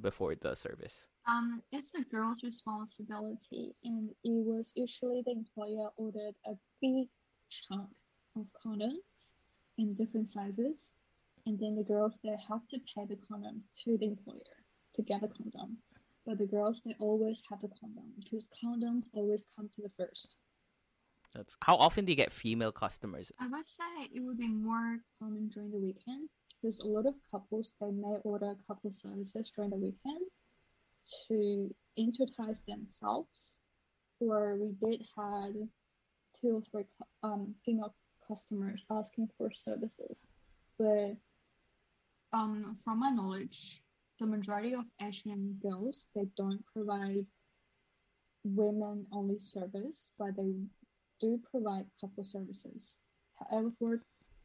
before 0.00 0.34
the 0.34 0.54
service? 0.54 1.08
Um, 1.26 1.62
it's 1.72 1.92
the 1.92 2.04
girl's 2.10 2.42
responsibility, 2.44 3.74
and 3.82 4.10
it 4.22 4.44
was 4.46 4.72
usually 4.76 5.22
the 5.24 5.32
employer 5.32 5.88
ordered 5.96 6.34
a 6.46 6.52
big 6.80 7.08
chunk 7.50 7.88
of 8.36 8.50
condoms 8.64 9.36
in 9.78 9.94
different 9.94 10.28
sizes, 10.28 10.92
and 11.46 11.58
then 11.58 11.76
the 11.76 11.82
girls 11.82 12.18
they 12.22 12.36
have 12.48 12.66
to 12.68 12.78
pay 12.94 13.04
the 13.06 13.16
condoms 13.16 13.68
to 13.84 13.96
the 13.98 14.06
employer 14.06 14.56
to 14.94 15.02
get 15.02 15.20
the 15.20 15.28
condom. 15.28 15.78
But 16.24 16.38
the 16.38 16.46
girls 16.46 16.82
they 16.84 16.94
always 16.98 17.42
have 17.50 17.60
the 17.60 17.70
condom 17.80 18.12
because 18.18 18.48
condoms 18.62 19.06
always 19.12 19.46
come 19.54 19.68
to 19.76 19.82
the 19.82 19.90
first. 19.98 20.36
That's 21.34 21.56
how 21.62 21.76
often 21.76 22.04
do 22.04 22.12
you 22.12 22.16
get 22.16 22.32
female 22.32 22.72
customers? 22.72 23.30
I 23.38 23.46
would 23.48 23.66
say 23.66 24.08
it 24.12 24.20
would 24.20 24.38
be 24.38 24.48
more 24.48 24.98
common 25.20 25.48
during 25.48 25.70
the 25.70 25.78
weekend 25.78 26.28
because 26.60 26.80
a 26.80 26.86
lot 26.86 27.06
of 27.06 27.14
couples 27.30 27.74
they 27.80 27.90
may 27.90 28.16
order 28.24 28.50
a 28.50 28.66
couple 28.66 28.90
services 28.90 29.52
during 29.54 29.70
the 29.70 29.76
weekend 29.76 30.24
to 31.28 31.74
entice 31.96 32.60
themselves. 32.60 33.60
Or 34.18 34.56
we 34.56 34.72
did 34.82 35.04
had 35.16 35.52
two 36.40 36.56
or 36.56 36.62
three 36.70 36.84
um, 37.22 37.54
female 37.64 37.94
customers 38.28 38.84
asking 38.90 39.28
for 39.36 39.50
services, 39.54 40.28
but 40.78 41.16
um, 42.32 42.76
from 42.84 43.00
my 43.00 43.10
knowledge, 43.10 43.82
the 44.18 44.26
majority 44.26 44.74
of 44.74 44.84
Asian 45.02 45.58
girls 45.62 46.06
they 46.14 46.26
don't 46.36 46.64
provide 46.72 47.26
women 48.44 49.06
only 49.12 49.38
service, 49.38 50.10
but 50.18 50.36
they 50.36 50.52
do 51.20 51.40
provide 51.50 51.84
couple 52.00 52.24
services. 52.24 52.98
However, 53.38 53.72
for 53.78 54.02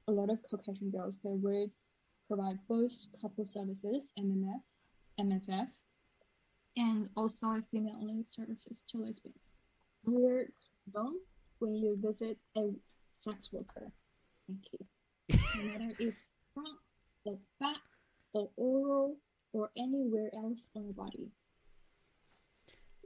a 0.07 0.11
lot 0.11 0.29
of 0.29 0.39
Caucasian 0.49 0.91
girls, 0.91 1.19
they 1.23 1.33
would 1.33 1.71
provide 2.27 2.59
both 2.67 2.93
couple 3.21 3.45
services, 3.45 4.11
MMF, 4.17 4.61
MFF, 5.19 5.67
and 6.77 7.09
also 7.15 7.61
female 7.71 7.97
only 8.01 8.23
services 8.23 8.83
to 8.89 8.97
lesbians. 8.97 9.57
We're 10.03 10.49
done 10.93 11.15
when 11.59 11.75
you 11.75 11.97
visit 12.01 12.37
a 12.57 12.71
sex 13.11 13.51
worker. 13.51 13.91
Thank 14.47 14.63
you. 14.71 14.79
No 15.57 15.71
matter 15.71 15.95
it's 15.99 16.29
front 16.53 16.79
or 17.25 17.37
back 17.59 17.77
or 18.33 18.49
oral 18.55 19.17
or 19.53 19.69
anywhere 19.77 20.31
else 20.35 20.69
on 20.75 20.85
your 20.85 20.93
body. 20.93 21.29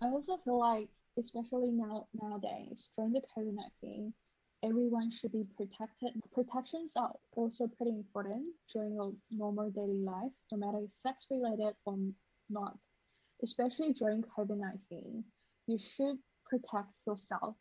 I 0.02 0.08
also 0.08 0.38
feel 0.38 0.60
like, 0.60 0.90
especially 1.18 1.72
now 1.72 2.08
nowadays 2.22 2.90
during 2.96 3.14
the 3.14 3.22
COVID 3.36 3.56
nineteen, 3.56 4.14
everyone 4.64 5.10
should 5.12 5.32
be 5.32 5.46
protected. 5.56 6.14
Protections 6.34 6.94
are 6.96 7.14
also 7.34 7.68
pretty 7.68 7.92
important 7.92 8.48
during 8.74 8.94
your 8.96 9.14
normal 9.32 9.70
daily 9.72 10.04
life, 10.04 10.32
no 10.52 10.58
matter 10.58 10.84
if 10.84 10.92
sex 10.92 11.26
related 11.32 11.76
or 11.86 11.98
not. 12.50 12.78
Especially 13.44 13.94
during 13.94 14.24
COVID 14.24 14.58
nineteen, 14.58 15.24
you 15.68 15.78
should 15.78 16.18
protect 16.46 16.94
yourself, 17.08 17.56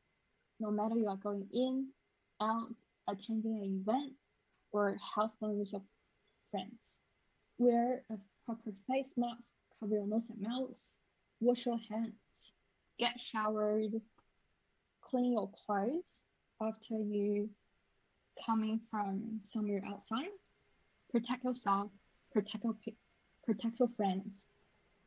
no 0.60 0.70
matter 0.70 0.94
you 0.96 1.08
are 1.08 1.16
going 1.16 1.46
in, 1.52 1.88
out, 2.44 2.68
attending 3.08 3.56
an 3.62 3.80
event, 3.80 4.12
or 4.72 4.96
have 5.16 5.30
fun 5.40 5.58
with 5.58 5.74
friends. 6.50 7.00
Wear 7.58 8.02
a 8.10 8.16
proper 8.44 8.72
face 8.88 9.14
mask, 9.16 9.54
cover 9.80 9.94
your 9.94 10.06
nose 10.06 10.30
and 10.30 10.40
mouth, 10.40 10.98
wash 11.40 11.66
your 11.66 11.78
hands, 11.90 12.52
get 12.98 13.20
showered, 13.20 13.92
clean 15.02 15.32
your 15.32 15.50
clothes 15.66 16.24
after 16.60 16.94
you 16.94 17.48
coming 18.44 18.80
from 18.90 19.40
somewhere 19.42 19.82
outside. 19.86 20.34
Protect 21.10 21.44
yourself, 21.44 21.90
protect 22.32 22.64
your 22.64 22.76
protect 23.44 23.78
your 23.78 23.90
friends, 23.96 24.48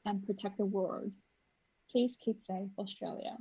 and 0.05 0.25
protect 0.25 0.57
the 0.57 0.65
world. 0.65 1.11
Please 1.91 2.17
keep 2.23 2.41
safe, 2.41 2.69
Australia. 2.77 3.37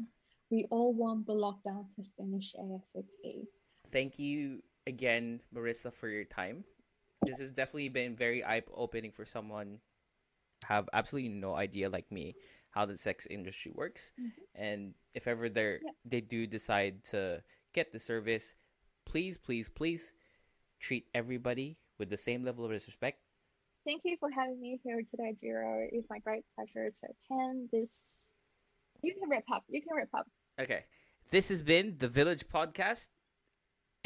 We 0.51 0.66
all 0.70 0.94
want 0.94 1.26
the 1.26 1.34
lockdown 1.34 1.86
to 1.97 2.03
finish 2.16 2.55
ASAP. 2.59 3.47
Thank 3.87 4.18
you 4.18 4.62
again, 4.87 5.41
Marissa, 5.55 5.93
for 5.93 6.09
your 6.09 6.24
time. 6.24 6.64
This 7.22 7.39
has 7.39 7.51
definitely 7.51 7.89
been 7.89 8.14
very 8.16 8.45
eye 8.45 8.62
opening 8.74 9.11
for 9.12 9.24
someone 9.24 9.80
have 10.64 10.89
absolutely 10.93 11.28
no 11.30 11.55
idea, 11.55 11.89
like 11.89 12.11
me, 12.11 12.34
how 12.70 12.84
the 12.87 12.97
sex 12.97 13.26
industry 13.26 13.70
works. 13.74 14.12
Mhm. 14.18 14.32
And 14.55 14.95
if 15.14 15.26
ever 15.28 15.49
they 15.49 15.78
Yeah. 15.82 15.91
they 16.05 16.20
do 16.20 16.47
decide 16.47 17.05
to 17.12 17.43
get 17.72 17.93
the 17.93 17.99
service, 17.99 18.55
please, 19.05 19.37
please, 19.39 19.68
please 19.68 20.12
treat 20.80 21.09
everybody 21.14 21.78
with 21.99 22.11
the 22.11 22.16
same 22.16 22.43
level 22.43 22.64
of 22.64 22.70
respect. 22.70 23.22
Thank 23.84 24.03
you 24.05 24.16
for 24.18 24.30
having 24.30 24.61
me 24.61 24.80
here 24.82 25.03
today, 25.11 25.34
Jiro. 25.41 25.87
It's 25.93 26.09
my 26.11 26.18
great 26.18 26.45
pleasure 26.55 26.91
to 26.91 27.07
attend 27.07 27.70
this. 27.70 28.05
You 29.03 29.14
can 29.14 29.28
wrap 29.28 29.45
up. 29.51 29.64
You 29.68 29.82
can 29.82 29.95
wrap 29.95 30.12
up. 30.14 30.28
Okay. 30.59 30.87
This 31.30 31.49
has 31.51 31.62
been 31.62 31.99
the 31.99 32.09
Village 32.09 32.49
Podcast. 32.49 33.09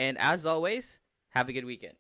And 0.00 0.16
as 0.16 0.46
always, 0.46 1.00
have 1.36 1.50
a 1.50 1.52
good 1.52 1.66
weekend. 1.66 1.96